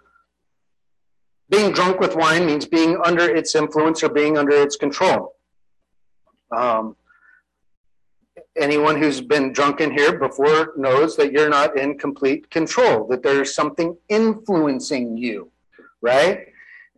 [1.49, 5.37] Being drunk with wine means being under its influence or being under its control.
[6.55, 6.97] Um,
[8.57, 13.23] anyone who's been drunk in here before knows that you're not in complete control, that
[13.23, 15.51] there's something influencing you,
[16.01, 16.49] right?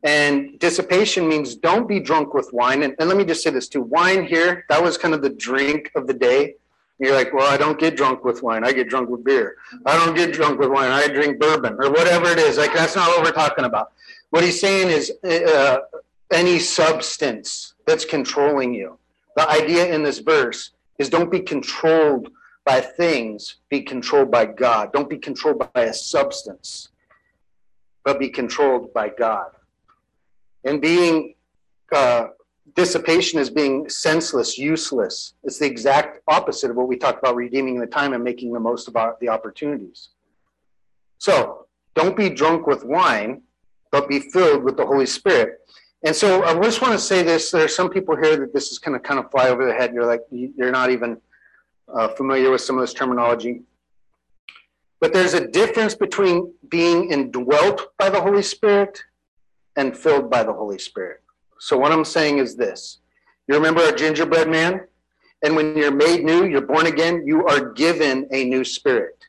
[0.03, 2.83] And dissipation means don't be drunk with wine.
[2.83, 5.31] And, and let me just say this too wine here, that was kind of the
[5.31, 6.55] drink of the day.
[6.99, 8.64] You're like, well, I don't get drunk with wine.
[8.64, 9.57] I get drunk with beer.
[9.85, 10.90] I don't get drunk with wine.
[10.90, 12.57] I drink bourbon or whatever it is.
[12.57, 13.92] Like, that's not what we're talking about.
[14.31, 15.79] What he's saying is uh,
[16.31, 18.99] any substance that's controlling you.
[19.37, 22.30] The idea in this verse is don't be controlled
[22.64, 24.92] by things, be controlled by God.
[24.92, 26.88] Don't be controlled by a substance,
[28.04, 29.50] but be controlled by God.
[30.64, 31.35] And being
[31.94, 32.26] uh,
[32.74, 35.35] dissipation is being senseless, useless.
[35.44, 38.61] It's the exact opposite of what we talked about redeeming the time and making the
[38.61, 40.09] most of the opportunities.
[41.18, 43.42] So don't be drunk with wine,
[43.92, 45.61] but be filled with the Holy Spirit.
[46.07, 47.51] And so I just want to say this.
[47.51, 49.77] There are some people here that this is going to kind of fly over their
[49.77, 49.92] head.
[49.92, 51.21] You're like, you're not even
[51.92, 53.62] uh, familiar with some of this terminology.
[55.01, 59.03] But there's a difference between being indwelt by the Holy Spirit
[59.75, 61.25] and filled by the Holy Spirit.
[61.59, 62.99] So what I'm saying is this.
[63.49, 64.83] You remember a gingerbread man?
[65.42, 69.25] And when you're made new, you're born again, you are given a new spirit.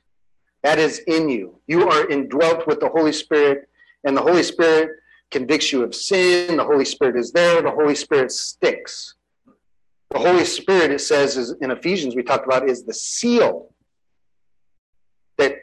[0.61, 1.59] That is in you.
[1.65, 3.67] You are indwelt with the Holy Spirit,
[4.03, 4.91] and the Holy Spirit
[5.31, 6.57] convicts you of sin.
[6.57, 7.61] The Holy Spirit is there.
[7.61, 9.15] The Holy Spirit sticks.
[10.11, 13.73] The Holy Spirit, it says is in Ephesians, we talked about, is the seal
[15.37, 15.55] that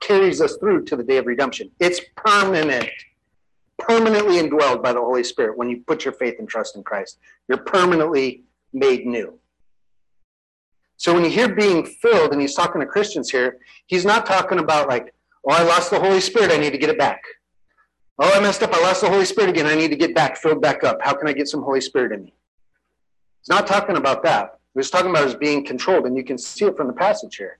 [0.00, 1.70] carries us through to the day of redemption.
[1.78, 2.90] It's permanent,
[3.78, 7.18] permanently indwelled by the Holy Spirit when you put your faith and trust in Christ.
[7.48, 8.42] You're permanently
[8.72, 9.38] made new.
[10.96, 14.58] So when you hear being filled, and he's talking to Christians here, he's not talking
[14.58, 15.14] about like,
[15.46, 17.22] oh, I lost the Holy Spirit, I need to get it back.
[18.18, 20.38] Oh, I messed up, I lost the Holy Spirit again, I need to get back,
[20.38, 20.98] filled back up.
[21.02, 22.34] How can I get some Holy Spirit in me?
[23.42, 24.58] He's not talking about that.
[24.74, 27.58] He's talking about is being controlled, and you can see it from the passage here.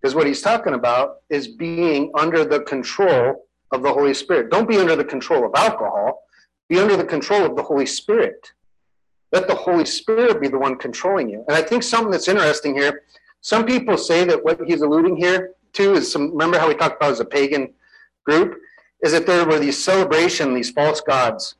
[0.00, 4.50] Because what he's talking about is being under the control of the Holy Spirit.
[4.50, 6.22] Don't be under the control of alcohol,
[6.68, 8.52] be under the control of the Holy Spirit.
[9.32, 11.44] Let the Holy Spirit be the one controlling you.
[11.48, 13.02] And I think something that's interesting here,
[13.42, 16.96] some people say that what he's alluding here to is some, remember how we talked
[16.96, 17.74] about as a pagan
[18.24, 18.58] group,
[19.02, 21.54] is that there were these celebration, these false gods,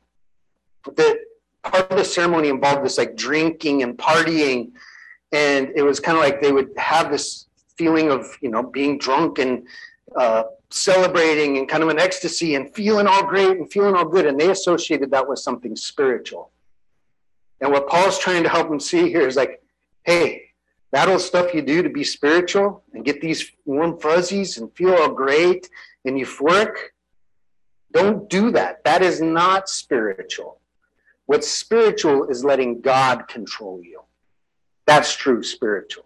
[0.95, 1.17] that
[1.63, 4.71] part of the ceremony involved this like drinking and partying.
[5.31, 7.47] And it was kind of like they would have this
[7.77, 9.67] feeling of, you know, being drunk and
[10.15, 14.25] uh, celebrating and kind of an ecstasy and feeling all great and feeling all good.
[14.25, 16.51] And they associated that with something spiritual.
[17.61, 19.61] And what Paul's trying to help them see here is like,
[20.03, 20.43] hey,
[20.91, 24.95] that old stuff you do to be spiritual and get these warm fuzzies and feel
[24.95, 25.69] all great
[26.05, 26.73] and euphoric,
[27.91, 28.83] don't do that.
[28.83, 30.59] That is not spiritual.
[31.25, 34.01] What's spiritual is letting God control you.
[34.85, 36.05] That's true spiritual.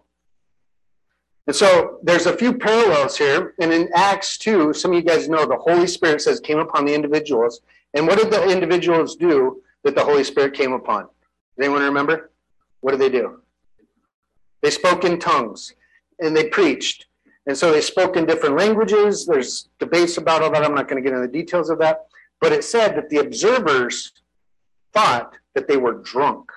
[1.46, 3.54] And so there's a few parallels here.
[3.60, 6.84] And in Acts 2, some of you guys know the Holy Spirit says came upon
[6.84, 7.60] the individuals.
[7.94, 11.02] And what did the individuals do that the Holy Spirit came upon?
[11.02, 12.30] Does anyone remember?
[12.80, 13.40] What did they do?
[14.62, 15.74] They spoke in tongues
[16.20, 17.06] and they preached.
[17.46, 19.26] And so they spoke in different languages.
[19.26, 20.64] There's debates about all that.
[20.64, 22.06] I'm not going to get into the details of that.
[22.40, 24.12] But it said that the observers
[24.92, 26.50] thought that they were drunk.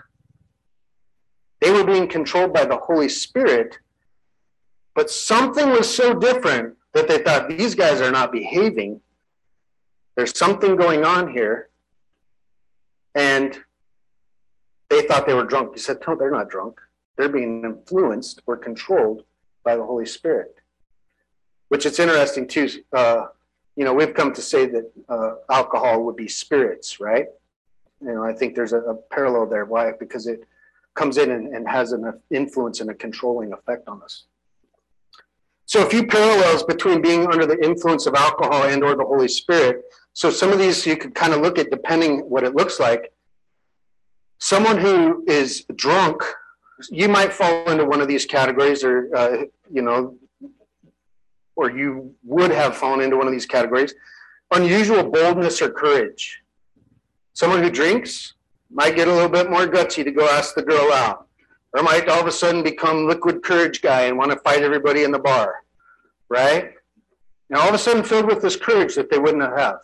[1.60, 3.80] They were being controlled by the Holy Spirit,
[4.96, 9.02] but something was so different that they thought these guys are not behaving.
[10.16, 11.70] There's something going on here.
[13.14, 13.58] And
[14.90, 15.74] they thought they were drunk.
[15.74, 16.80] He said, No, they're not drunk.
[17.18, 19.24] They're being influenced or controlled
[19.64, 20.57] by the Holy Spirit.
[21.70, 22.70] Which it's interesting too.
[22.94, 23.26] Uh,
[23.76, 27.26] you know, we've come to say that uh, alcohol would be spirits, right?
[28.02, 29.66] You know, I think there's a, a parallel there.
[29.66, 29.92] Why?
[29.92, 30.48] Because it
[30.96, 34.26] comes in and, and has an influence and a controlling effect on us.
[35.66, 39.28] So a few parallels between being under the influence of alcohol and or the Holy
[39.28, 39.84] Spirit.
[40.14, 43.12] So some of these you could kind of look at depending what it looks like
[44.40, 46.24] someone who is drunk,
[46.90, 49.38] you might fall into one of these categories, or uh,
[49.72, 50.16] you know,
[51.58, 53.94] or you would have fallen into one of these categories.
[54.54, 56.42] Unusual boldness or courage.
[57.34, 58.36] Someone who drinks
[58.72, 61.28] might get a little bit more gutsy to go ask the girl out,
[61.74, 65.04] or might all of a sudden become liquid courage guy and want to fight everybody
[65.04, 65.64] in the bar,
[66.30, 66.72] right?
[67.50, 69.80] Now all of a sudden filled with this courage that they wouldn't have.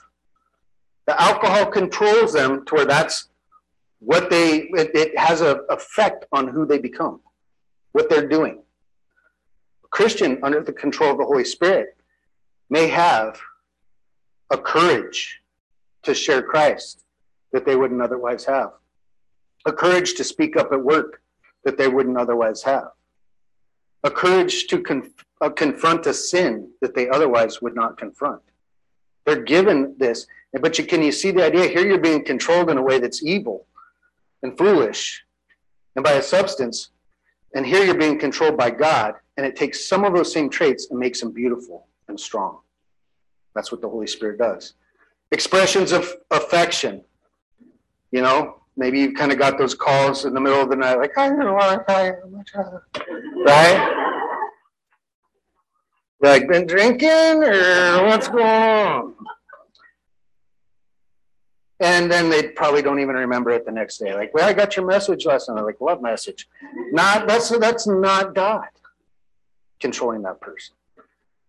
[1.07, 3.29] The alcohol controls them to where that's
[3.99, 7.21] what they it, it has an effect on who they become
[7.93, 8.62] what they're doing
[9.97, 11.95] christian under the control of the holy spirit
[12.69, 13.39] may have
[14.51, 15.39] a courage
[16.01, 17.03] to share christ
[17.53, 18.71] that they wouldn't otherwise have.
[19.65, 21.21] A courage to speak up at work
[21.63, 22.89] that they wouldn't otherwise have.
[24.03, 24.84] A courage to
[25.39, 28.41] uh, confront a sin that they otherwise would not confront.
[29.25, 30.27] They're given this
[30.62, 31.68] but you, can you see the idea?
[31.68, 33.65] Here you're being controlled in a way that's evil
[34.43, 35.24] and foolish
[35.95, 36.91] and by a substance.
[37.55, 40.88] And here you're being controlled by God, and it takes some of those same traits
[40.89, 42.59] and makes them beautiful and strong.
[43.55, 44.73] That's what the Holy Spirit does.
[45.31, 47.03] Expressions of affection.
[48.11, 50.97] You know, maybe you've kind of got those calls in the middle of the night,
[50.97, 52.13] like, I don't know what I
[53.45, 53.99] right?
[56.21, 57.09] Like, been drinking
[57.43, 59.15] or what's going on?
[61.79, 64.13] And then they probably don't even remember it the next day.
[64.13, 65.59] Like, well, I got your message last night.
[65.61, 66.47] like, what message?
[66.93, 68.67] Not that's that's not God
[69.84, 70.73] controlling that person.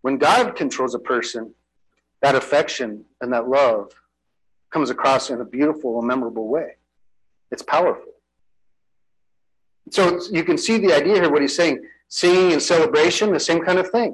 [0.01, 1.53] When God controls a person,
[2.21, 3.93] that affection and that love
[4.71, 6.69] comes across in a beautiful and memorable way.
[7.53, 8.11] It's powerful.
[9.89, 11.77] So you can see the idea here, what he's saying.
[12.09, 14.11] Singing and celebration, the same kind of thing.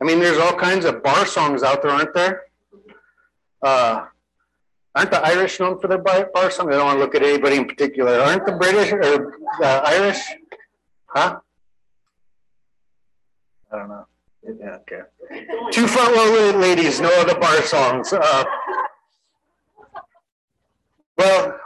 [0.00, 2.34] I mean, there's all kinds of bar songs out there, aren't there?
[3.62, 4.06] Uh,
[4.94, 6.70] aren't the Irish known for their bar, songs?
[6.72, 8.12] I don't want to look at anybody in particular.
[8.20, 9.00] Aren't the British or
[9.60, 10.20] the Irish?
[11.06, 11.40] Huh?
[13.72, 14.06] I don't know.
[14.42, 15.02] Yeah, okay.
[15.72, 18.12] Two front row ladies know the bar songs.
[18.12, 18.44] Uh,
[21.16, 21.60] well,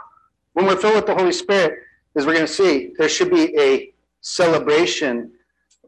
[0.53, 1.79] when we're filled with the Holy Spirit,
[2.15, 5.31] as we're going to see, there should be a celebration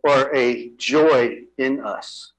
[0.03, 2.33] or a joy in us.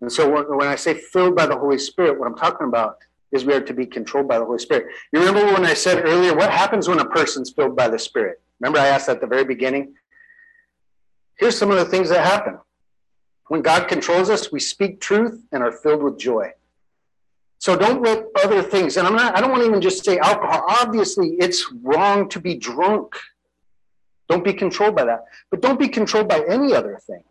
[0.00, 2.98] And so when I say filled by the Holy Spirit, what I'm talking about
[3.32, 4.86] is we are to be controlled by the Holy Spirit.
[5.12, 8.40] You remember when I said earlier, what happens when a person's filled by the Spirit?
[8.60, 9.94] Remember I asked at the very beginning?
[11.38, 12.58] Here's some of the things that happen.
[13.46, 16.52] When God controls us, we speak truth and are filled with joy.
[17.60, 20.18] So don't let other things, and I'm not, I don't want to even just say
[20.18, 20.64] alcohol.
[20.68, 23.16] Obviously, it's wrong to be drunk.
[24.28, 25.24] Don't be controlled by that.
[25.50, 27.22] But don't be controlled by any other thing.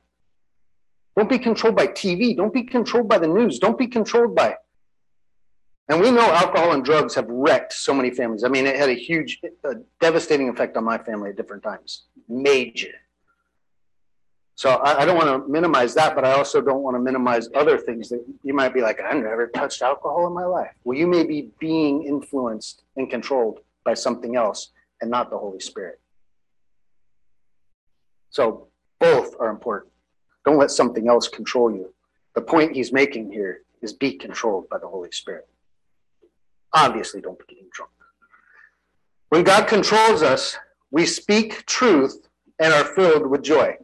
[1.15, 2.35] Don't be controlled by TV.
[2.35, 3.59] Don't be controlled by the news.
[3.59, 4.55] Don't be controlled by.
[5.89, 8.43] And we know alcohol and drugs have wrecked so many families.
[8.43, 12.03] I mean, it had a huge, a devastating effect on my family at different times.
[12.27, 12.93] Major.
[14.57, 17.47] So I, I don't want to minimize that, but I also don't want to minimize
[17.53, 20.71] other things that you might be like, I've never touched alcohol in my life.
[20.83, 25.59] Well, you may be being influenced and controlled by something else and not the Holy
[25.59, 26.01] Spirit.
[28.31, 29.93] So both are important.
[30.43, 31.93] Don't let something else control you.
[32.33, 35.47] The point he's making here is be controlled by the Holy Spirit.
[36.73, 37.91] Obviously, don't be getting drunk.
[39.29, 40.57] When God controls us,
[40.89, 42.27] we speak truth
[42.57, 43.77] and are filled with joy.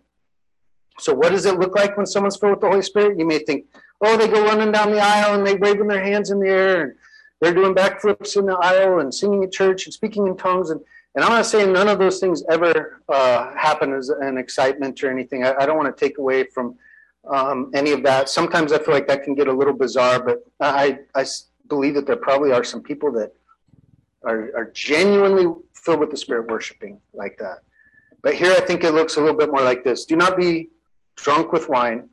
[0.99, 3.17] So, what does it look like when someone's filled with the Holy Spirit?
[3.17, 3.65] You may think,
[4.01, 6.83] oh, they go running down the aisle and they waving their hands in the air
[6.83, 6.93] and
[7.41, 10.69] they're doing backflips in the aisle and singing at church and speaking in tongues.
[10.69, 10.79] And,
[11.15, 15.09] and I'm not saying none of those things ever uh, happen as an excitement or
[15.09, 15.43] anything.
[15.43, 16.75] I, I don't want to take away from
[17.29, 18.29] um, any of that.
[18.29, 21.25] Sometimes I feel like that can get a little bizarre, but I, I
[21.69, 23.33] believe that there probably are some people that
[24.23, 27.59] are, are genuinely filled with the Spirit worshiping like that.
[28.21, 30.69] But here I think it looks a little bit more like this Do not be
[31.15, 32.09] drunk with wine,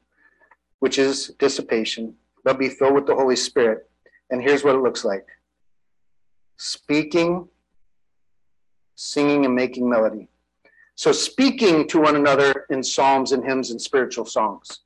[0.80, 3.88] which is dissipation, but be filled with the Holy Spirit.
[4.30, 5.26] And here's what it looks like
[6.56, 7.48] speaking,
[8.94, 10.28] singing, and making melody.
[10.94, 14.80] So, speaking to one another in psalms and hymns and spiritual songs.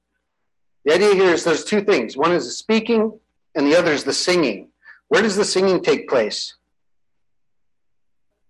[0.85, 3.19] The idea here is there's two things one is the speaking,
[3.55, 4.69] and the other is the singing.
[5.09, 6.55] Where does the singing take place?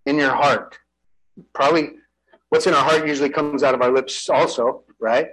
[0.07, 0.79] In your heart.
[1.55, 1.93] Probably
[2.51, 5.29] what's in our heart usually comes out of our lips, also, right?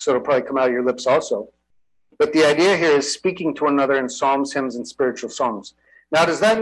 [0.00, 1.48] So it'll probably come out of your lips also.
[2.18, 5.74] But the idea here is speaking to one another in psalms, hymns, and spiritual songs.
[6.10, 6.58] Now, does that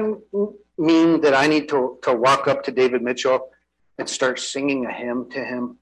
[0.77, 3.51] mean that I need to, to walk up to David Mitchell
[3.99, 5.79] and start singing a hymn to him?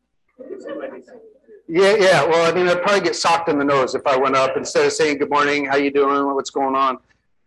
[1.68, 2.24] Yeah, yeah.
[2.24, 4.86] Well, I mean, I'd probably get socked in the nose if I went up instead
[4.86, 6.98] of saying good morning, how you doing, what's going on.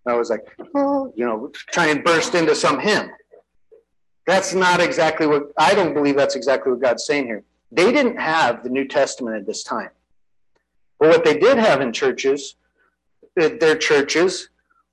[0.05, 0.41] I was like,
[0.75, 3.11] oh, you know, try and burst into some hymn.
[4.25, 6.15] That's not exactly what I don't believe.
[6.15, 7.43] That's exactly what God's saying here.
[7.71, 9.89] They didn't have the New Testament at this time.
[10.99, 12.55] But what they did have in churches,
[13.35, 14.49] their churches,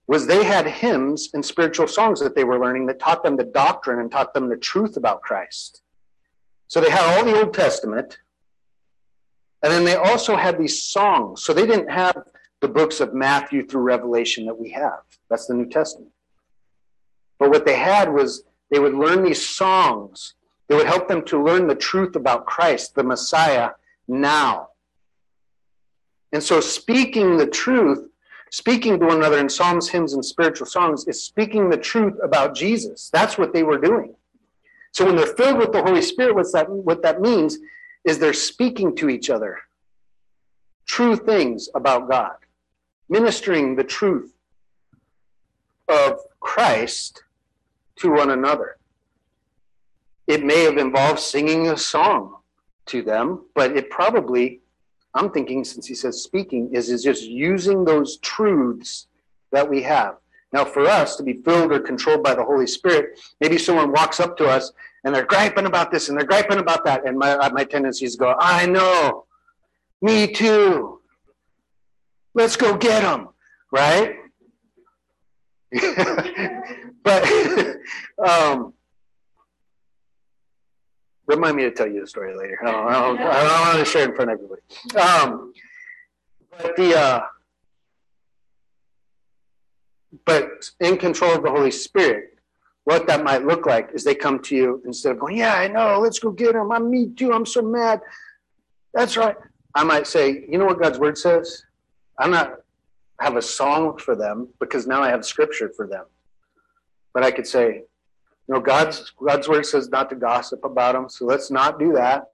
[0.06, 3.44] was they had hymns and spiritual songs that they were learning that taught them the
[3.44, 5.82] doctrine and taught them the truth about Christ.
[6.68, 8.18] So they had all the Old Testament,
[9.62, 11.42] and then they also had these songs.
[11.42, 12.16] So they didn't have
[12.60, 15.00] the books of Matthew through Revelation that we have.
[15.28, 16.12] That's the New Testament.
[17.38, 20.34] But what they had was they would learn these songs.
[20.68, 23.70] They would help them to learn the truth about Christ, the Messiah,
[24.08, 24.68] now.
[26.32, 28.08] And so, speaking the truth,
[28.50, 32.54] speaking to one another in psalms, hymns, and spiritual songs is speaking the truth about
[32.54, 33.10] Jesus.
[33.12, 34.14] That's what they were doing.
[34.92, 37.58] So, when they're filled with the Holy Spirit, what's that, what that means
[38.04, 39.58] is they're speaking to each other
[40.86, 42.36] true things about God,
[43.08, 44.32] ministering the truth
[45.88, 47.24] of Christ
[47.96, 48.76] to one another.
[50.26, 52.36] It may have involved singing a song
[52.86, 54.60] to them, but it probably
[55.16, 59.08] I'm thinking, since he says speaking, is, is just using those truths
[59.50, 60.16] that we have.
[60.52, 64.20] Now, for us to be filled or controlled by the Holy Spirit, maybe someone walks
[64.20, 64.72] up to us
[65.04, 67.06] and they're griping about this and they're griping about that.
[67.06, 69.26] And my, my tendency is go, I know,
[70.02, 71.00] me too.
[72.34, 73.28] Let's go get them,
[73.72, 74.16] right?
[77.02, 77.28] but
[78.28, 78.74] um,
[81.26, 82.58] Remind me to tell you the story later.
[82.62, 84.62] I don't, I don't, I don't want to share it in front of everybody.
[84.96, 85.52] Um,
[86.50, 87.20] but the uh,
[90.24, 92.38] but in control of the Holy Spirit,
[92.84, 95.68] what that might look like is they come to you instead of going, Yeah, I
[95.68, 96.70] know, let's go get him.
[96.70, 97.32] I'm me too.
[97.32, 98.00] I'm so mad.
[98.94, 99.36] That's right.
[99.74, 101.64] I might say, You know what God's word says?
[102.18, 102.60] I'm not
[103.20, 106.04] have a song for them because now I have scripture for them.
[107.14, 107.82] But I could say,
[108.48, 111.92] you know, God's God's word says not to gossip about them, so let's not do
[111.94, 112.30] that.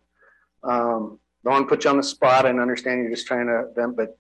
[0.63, 3.67] Um, don't want to put you on the spot and understand you're just trying to
[3.75, 4.17] vent, but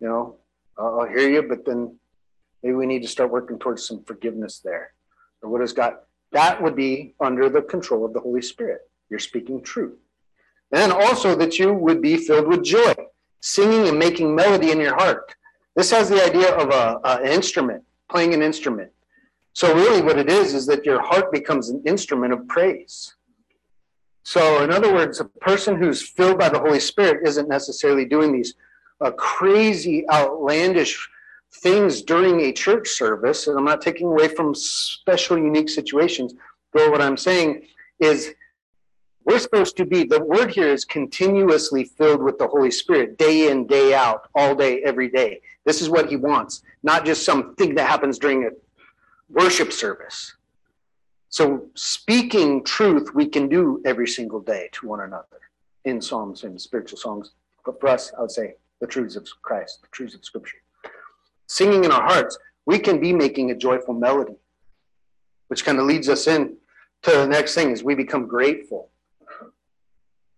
[0.00, 0.36] you know,
[0.76, 1.42] I'll, hear you.
[1.42, 1.96] But then
[2.62, 4.92] maybe we need to start working towards some forgiveness there.
[5.42, 5.94] Or what has God?
[6.32, 8.80] That would be under the control of the Holy Spirit.
[9.08, 9.98] You're speaking truth.
[10.72, 12.94] And also that you would be filled with joy,
[13.40, 15.32] singing and making melody in your heart.
[15.76, 18.90] This has the idea of a, a, an instrument, playing an instrument.
[19.54, 23.14] So really what it is, is that your heart becomes an instrument of praise.
[24.24, 28.32] So in other words, a person who's filled by the Holy Spirit isn't necessarily doing
[28.32, 28.54] these
[29.00, 31.08] uh, crazy, outlandish
[31.62, 33.46] things during a church service.
[33.46, 36.34] And I'm not taking away from special, unique situations.
[36.72, 37.62] But what I'm saying
[38.00, 38.34] is
[39.24, 43.50] we're supposed to be, the word here is continuously filled with the Holy Spirit, day
[43.50, 45.40] in, day out, all day, every day.
[45.64, 48.50] This is what he wants, not just something that happens during a
[49.28, 50.34] worship service.
[51.28, 55.40] So, speaking truth, we can do every single day to one another
[55.84, 57.32] in psalms and spiritual songs.
[57.64, 60.58] But for us, I would say the truths of Christ, the truths of Scripture.
[61.46, 64.36] Singing in our hearts, we can be making a joyful melody,
[65.48, 66.56] which kind of leads us in
[67.04, 68.90] to the next thing is we become grateful.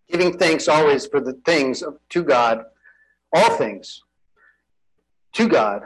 [0.08, 2.64] Giving thanks always for the things to God,
[3.32, 4.02] all things
[5.34, 5.82] to God,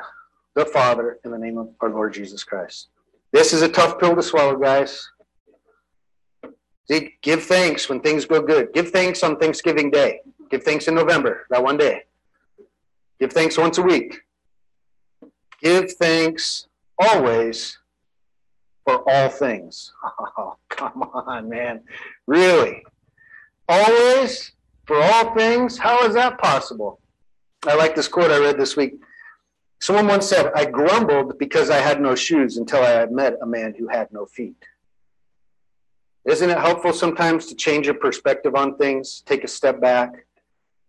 [0.55, 2.89] the Father, in the name of our Lord Jesus Christ.
[3.33, 5.09] This is a tough pill to swallow, guys.
[7.23, 8.73] Give thanks when things go good.
[8.73, 10.21] Give thanks on Thanksgiving Day.
[10.51, 12.03] Give thanks in November, that one day.
[13.21, 14.21] Give thanks once a week.
[15.63, 16.67] Give thanks
[16.99, 17.79] always
[18.85, 19.93] for all things.
[20.39, 21.83] Oh, come on, man.
[22.27, 22.83] Really?
[23.69, 24.53] Always
[24.87, 25.77] for all things?
[25.77, 26.99] How is that possible?
[27.67, 28.95] I like this quote I read this week.
[29.81, 33.47] Someone once said, I grumbled because I had no shoes until I had met a
[33.47, 34.63] man who had no feet.
[36.27, 40.27] Isn't it helpful sometimes to change your perspective on things, take a step back?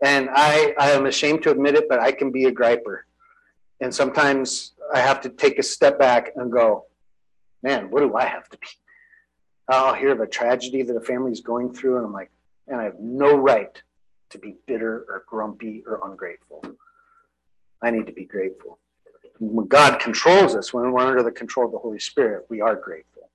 [0.04, 3.02] And I, I am ashamed to admit it, but I can be a griper.
[3.80, 6.86] And sometimes I have to take a step back and go,
[7.64, 8.68] man, what do I have to be?
[9.70, 12.30] I'll hear of a tragedy that a family is going through, and I'm like,
[12.68, 13.82] and I have no right
[14.32, 16.62] to be bitter or grumpy or ungrateful.
[17.82, 18.80] I need to be grateful.
[19.68, 23.30] God controls us, when we're under the control of the Holy Spirit, we are grateful.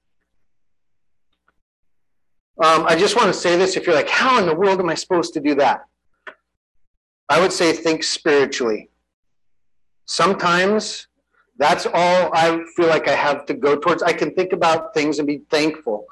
[2.63, 4.89] Um, I just want to say this if you're like, how in the world am
[4.89, 5.85] I supposed to do that?
[7.29, 8.89] I would say think spiritually.
[10.07, 11.09] Sometimes
[11.59, 14.03] that's all I feel like I have to go towards.
[14.03, 16.07] I can think about things and be thankful,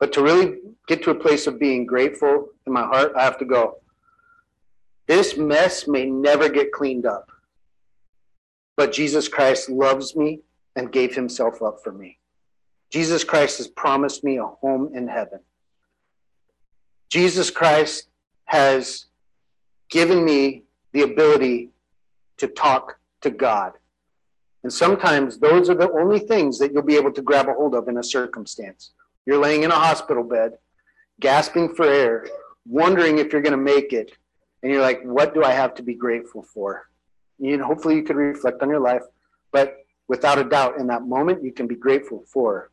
[0.00, 3.38] but to really get to a place of being grateful in my heart, I have
[3.38, 3.78] to go,
[5.06, 7.30] this mess may never get cleaned up.
[8.76, 10.40] But Jesus Christ loves me
[10.74, 12.18] and gave himself up for me.
[12.90, 15.40] Jesus Christ has promised me a home in heaven.
[17.08, 18.08] Jesus Christ
[18.44, 19.06] has
[19.90, 21.70] given me the ability
[22.38, 23.72] to talk to God.
[24.62, 27.74] And sometimes those are the only things that you'll be able to grab a hold
[27.74, 28.92] of in a circumstance.
[29.24, 30.58] You're laying in a hospital bed,
[31.20, 32.26] gasping for air,
[32.66, 34.12] wondering if you're going to make it.
[34.62, 36.88] And you're like, what do I have to be grateful for?
[37.38, 39.02] You know, hopefully you could reflect on your life,
[39.52, 39.78] but
[40.08, 42.70] without a doubt, in that moment, you can be grateful for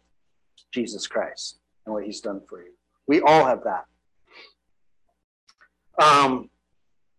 [0.72, 2.72] Jesus Christ and what He's done for you.
[3.08, 3.86] We all have that.
[6.04, 6.50] Um,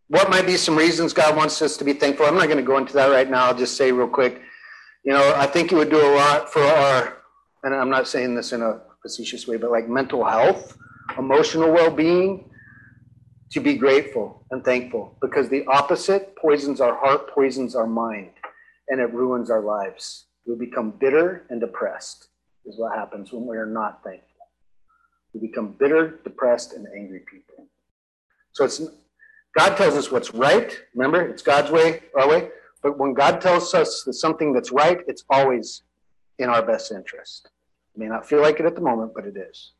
[0.09, 2.27] what might be some reasons God wants us to be thankful?
[2.27, 3.47] I'm not going to go into that right now.
[3.47, 4.41] I'll just say real quick.
[5.05, 7.19] You know, I think it would do a lot for our,
[7.63, 10.77] and I'm not saying this in a facetious way, but like mental health,
[11.19, 12.51] emotional well being,
[13.51, 18.31] to be grateful and thankful because the opposite poisons our heart, poisons our mind,
[18.89, 20.27] and it ruins our lives.
[20.47, 22.29] We become bitter and depressed,
[22.67, 24.29] is what happens when we are not thankful.
[25.33, 27.67] We become bitter, depressed, and angry people.
[28.53, 28.83] So it's
[29.57, 30.77] God tells us what's right.
[30.95, 32.49] Remember, it's God's way, our way.
[32.83, 35.83] But when God tells us that something that's right, it's always
[36.39, 37.49] in our best interest.
[37.95, 39.73] It may not feel like it at the moment, but it is.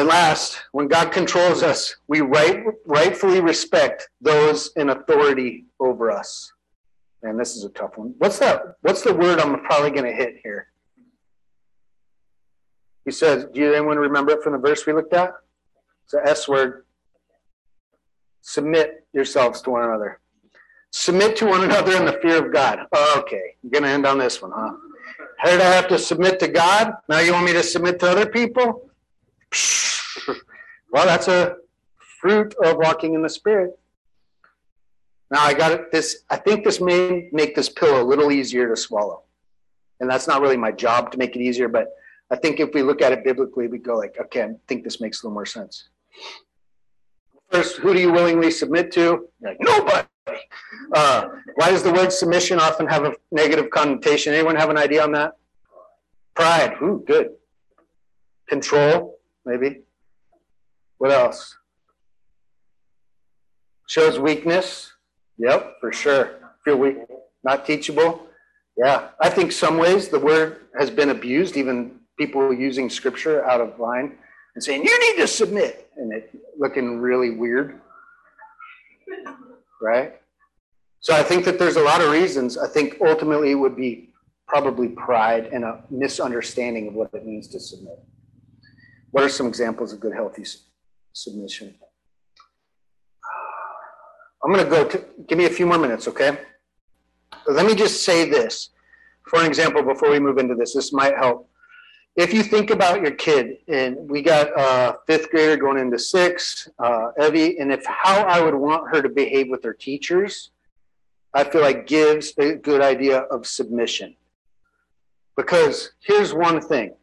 [0.00, 6.54] And last, when God controls us, we right, rightfully respect those in authority over us.
[7.22, 8.14] And this is a tough one.
[8.16, 8.76] What's that?
[8.80, 10.68] What's the word I'm probably going to hit here?
[13.04, 15.34] He says, do you anyone remember it from the verse we looked at?
[16.04, 16.86] It's an S word.
[18.40, 20.18] Submit yourselves to one another.
[20.92, 22.78] Submit to one another in the fear of God.
[23.18, 24.72] Okay, I'm gonna end on this one, huh?
[25.36, 26.94] How did I have to submit to God?
[27.06, 28.86] Now you want me to submit to other people?
[30.90, 31.56] Well, that's a
[32.20, 33.78] fruit of walking in the Spirit.
[35.30, 35.92] Now I got.
[35.92, 39.22] This I think this may make this pill a little easier to swallow,
[40.00, 41.68] and that's not really my job to make it easier.
[41.68, 41.88] But
[42.30, 45.00] I think if we look at it biblically, we go like, okay, I think this
[45.00, 45.88] makes a little more sense.
[47.50, 49.00] First, who do you willingly submit to?
[49.00, 50.06] You're like nobody.
[50.94, 54.34] Uh, why does the word submission often have a negative connotation?
[54.34, 55.32] Anyone have an idea on that?
[56.34, 56.74] Pride.
[56.82, 57.30] Ooh, good.
[58.48, 59.82] Control, maybe.
[61.00, 61.56] What else?
[63.88, 64.92] Shows weakness.
[65.38, 66.40] Yep, for sure.
[66.62, 66.98] Feel weak,
[67.42, 68.26] not teachable.
[68.76, 73.62] Yeah, I think some ways the word has been abused, even people using scripture out
[73.62, 74.18] of line
[74.54, 77.80] and saying, you need to submit, and it looking really weird.
[79.80, 80.20] Right?
[81.00, 82.58] So I think that there's a lot of reasons.
[82.58, 84.10] I think ultimately it would be
[84.46, 87.98] probably pride and a misunderstanding of what it means to submit.
[89.12, 90.44] What are some examples of good, healthy
[91.12, 91.74] submission?
[94.42, 96.38] I'm going to go to, give me a few more minutes, okay?
[97.46, 98.70] Let me just say this.
[99.28, 101.48] For an example, before we move into this, this might help.
[102.16, 106.68] If you think about your kid, and we got a fifth grader going into six,
[106.78, 110.50] uh, Evie, and if how I would want her to behave with her teachers,
[111.32, 114.16] I feel like gives a good idea of submission.
[115.36, 116.94] Because here's one thing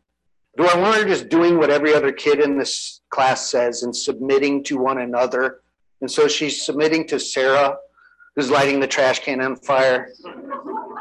[0.58, 3.96] do I want her just doing what every other kid in this class says and
[3.96, 5.62] submitting to one another?
[6.02, 7.78] And so she's submitting to Sarah,
[8.36, 10.10] who's lighting the trash can on fire.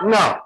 [0.05, 0.39] No.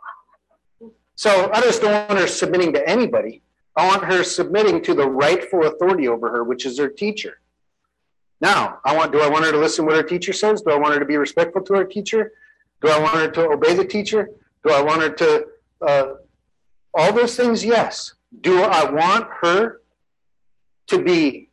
[1.16, 3.42] So I just don't want her submitting to anybody.
[3.76, 7.40] I want her submitting to the rightful authority over her, which is her teacher.
[8.40, 10.62] Now, I want do I want her to listen to what her teacher says?
[10.62, 12.32] Do I want her to be respectful to her teacher?
[12.80, 14.30] Do I want her to obey the teacher?
[14.64, 15.46] Do I want her to
[15.86, 16.06] uh,
[16.94, 17.64] all those things?
[17.64, 18.14] Yes.
[18.38, 19.80] Do I want her
[20.88, 21.50] to be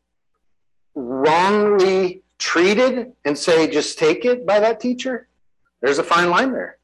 [0.93, 5.27] wrongly treated and say, just take it by that teacher?
[5.81, 6.77] There's a fine line there.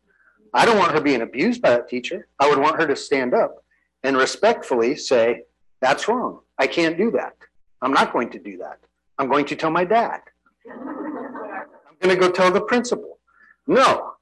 [0.54, 2.28] I don't want her being abused by that teacher.
[2.40, 3.64] I would want her to stand up
[4.04, 5.44] and respectfully say,
[5.82, 6.40] that's wrong.
[6.58, 7.36] I can't do that.
[7.82, 8.80] I'm not going to do that.
[9.18, 10.22] I'm going to tell my dad.
[10.70, 13.20] I'm going to go tell the principal.
[13.68, 14.13] No.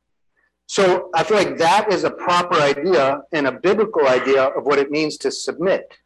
[0.71, 4.79] So I feel like that is a proper idea and a biblical idea of what
[4.79, 5.97] it means to submit.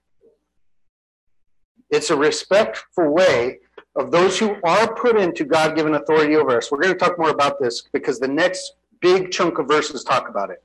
[1.91, 3.59] It's a respectful way
[3.95, 6.72] of those who are put into God given authority over us.
[6.72, 10.30] We're going to talk more about this because the next big chunk of verses talk
[10.30, 10.63] about it.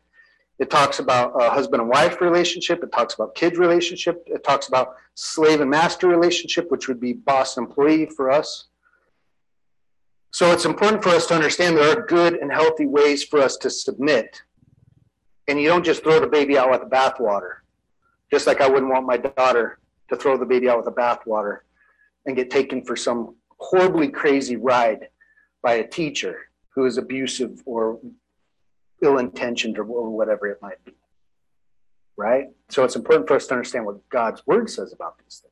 [0.59, 2.83] It talks about a husband and wife relationship.
[2.83, 4.23] It talks about kid relationship.
[4.25, 8.70] It talks about slave and master relationship, which would be boss employee for us.
[10.33, 13.57] So it's important for us to understand there are good and healthy ways for us
[13.59, 14.43] to submit.
[15.49, 17.57] And you don't just throw the baby out with the bathwater.
[18.31, 21.61] Just like I wouldn't want my daughter to throw the baby out with the bathwater
[22.27, 25.09] and get taken for some horribly crazy ride
[25.63, 26.37] by a teacher
[26.75, 27.99] who is abusive or
[29.03, 30.93] ill intentioned or, whatever it might be.
[32.17, 32.49] Right?
[32.69, 35.50] So it's important for us to understand what God's word says about these things.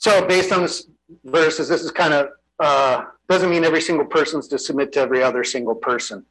[0.00, 0.86] So, based on this
[1.24, 5.22] verses, this is kind of uh, doesn't mean every single person's to submit to every
[5.22, 6.24] other single person.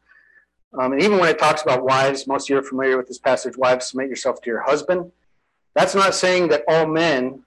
[0.77, 3.19] Um, and even when it talks about wives, most of you are familiar with this
[3.19, 5.11] passage wives, submit yourself to your husband.
[5.75, 7.43] That's not saying that all men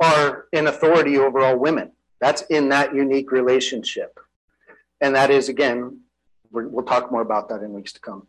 [0.00, 1.92] are in authority over all women.
[2.20, 4.20] That's in that unique relationship.
[5.00, 6.00] And that is, again,
[6.50, 8.26] we will talk more about that in weeks to come.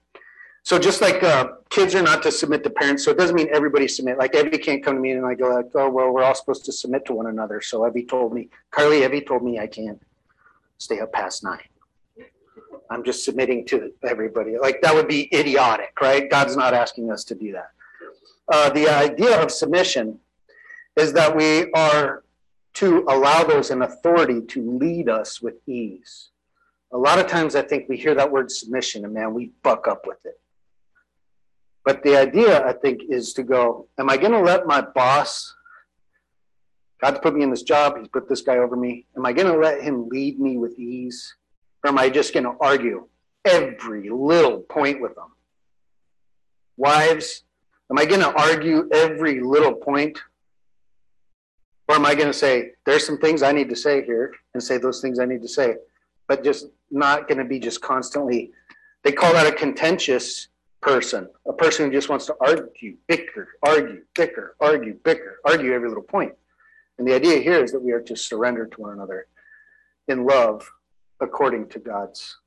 [0.67, 3.47] So just like uh, kids are not to submit to parents, so it doesn't mean
[3.53, 4.17] everybody submit.
[4.17, 6.65] Like Evie can't come to me and I go like, oh well, we're all supposed
[6.65, 7.61] to submit to one another.
[7.61, 9.97] So Evie told me, Carly, Evie told me I can't
[10.77, 11.61] stay up past nine.
[12.89, 14.57] I'm just submitting to everybody.
[14.57, 16.29] Like that would be idiotic, right?
[16.29, 17.71] God's not asking us to do that.
[18.51, 20.19] Uh, the idea of submission
[20.97, 22.25] is that we are
[22.73, 26.31] to allow those in authority to lead us with ease.
[26.91, 29.87] A lot of times I think we hear that word submission and man, we buck
[29.87, 30.37] up with it.
[31.87, 35.55] But the idea, I think, is to go, am I going to let my boss,
[37.01, 39.47] God's put me in this job, he's put this guy over me, am I going
[39.47, 41.33] to let him lead me with ease?
[41.85, 43.07] Or am I just going to argue
[43.45, 45.31] every little point with them?
[46.75, 47.43] Wives,
[47.89, 50.19] am I going to argue every little point?
[51.87, 54.61] Or am I going to say, there's some things I need to say here and
[54.61, 55.77] say those things I need to say?
[56.27, 58.51] but just not going to be just constantly.
[59.03, 60.49] They call that a contentious
[60.87, 65.89] person, a person who just wants to argue, bicker, argue, bicker, argue, bicker, argue every
[65.89, 66.33] little point.
[66.97, 69.27] And the idea here is that we are to surrender to one another
[70.07, 70.69] in love
[71.19, 72.37] according to God's.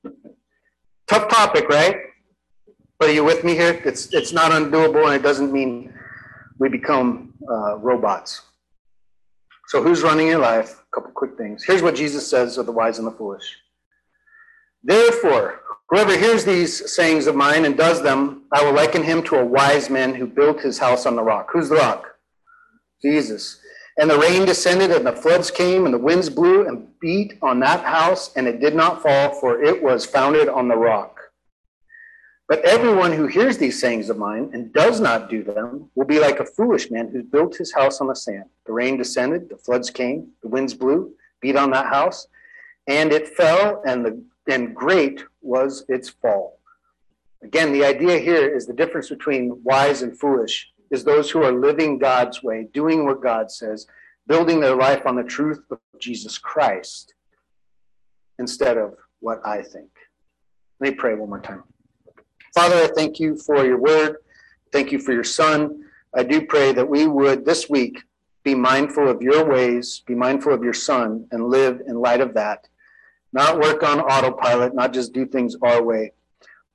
[1.07, 1.97] Tough topic, right?
[2.99, 3.81] But are you with me here?
[3.85, 5.93] It's, it's not undoable and it doesn't mean
[6.59, 8.43] we become uh, robots.
[9.69, 10.83] So who's running your life?
[10.93, 11.63] A couple quick things.
[11.63, 13.57] Here's what Jesus says of the wise and the foolish.
[14.83, 15.60] Therefore,
[15.91, 19.45] whoever hears these sayings of mine and does them, I will liken him to a
[19.45, 21.51] wise man who built his house on the rock.
[21.53, 22.07] Who's the rock?
[23.03, 23.61] Jesus.
[23.99, 27.61] And the rain descended, and the floods came, and the winds blew and beat on
[27.61, 31.19] that house, and it did not fall, for it was founded on the rock.
[32.49, 36.19] But everyone who hears these sayings of mine and does not do them will be
[36.19, 38.45] like a foolish man who built his house on the sand.
[38.67, 42.27] The rain descended, the floods came, the winds blew, beat on that house,
[42.89, 46.59] and it fell, and the and great was its fall.
[47.43, 51.53] Again, the idea here is the difference between wise and foolish is those who are
[51.53, 53.87] living God's way, doing what God says,
[54.27, 57.15] building their life on the truth of Jesus Christ
[58.39, 59.91] instead of what I think.
[60.81, 61.63] Let me pray one more time.
[62.55, 64.17] Father, I thank you for your word.
[64.73, 65.85] Thank you for your son.
[66.15, 68.03] I do pray that we would this week
[68.43, 72.35] be mindful of your ways, be mindful of your son, and live in light of
[72.35, 72.67] that.
[73.33, 76.13] Not work on autopilot, not just do things our way,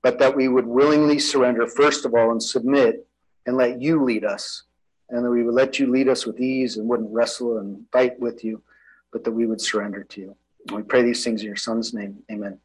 [0.01, 3.07] but that we would willingly surrender, first of all, and submit
[3.45, 4.63] and let you lead us.
[5.09, 8.19] And that we would let you lead us with ease and wouldn't wrestle and fight
[8.19, 8.61] with you,
[9.11, 10.35] but that we would surrender to you.
[10.67, 12.23] And we pray these things in your son's name.
[12.31, 12.57] Amen.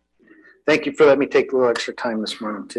[0.67, 2.79] Thank you for letting me take a little extra time this morning, too.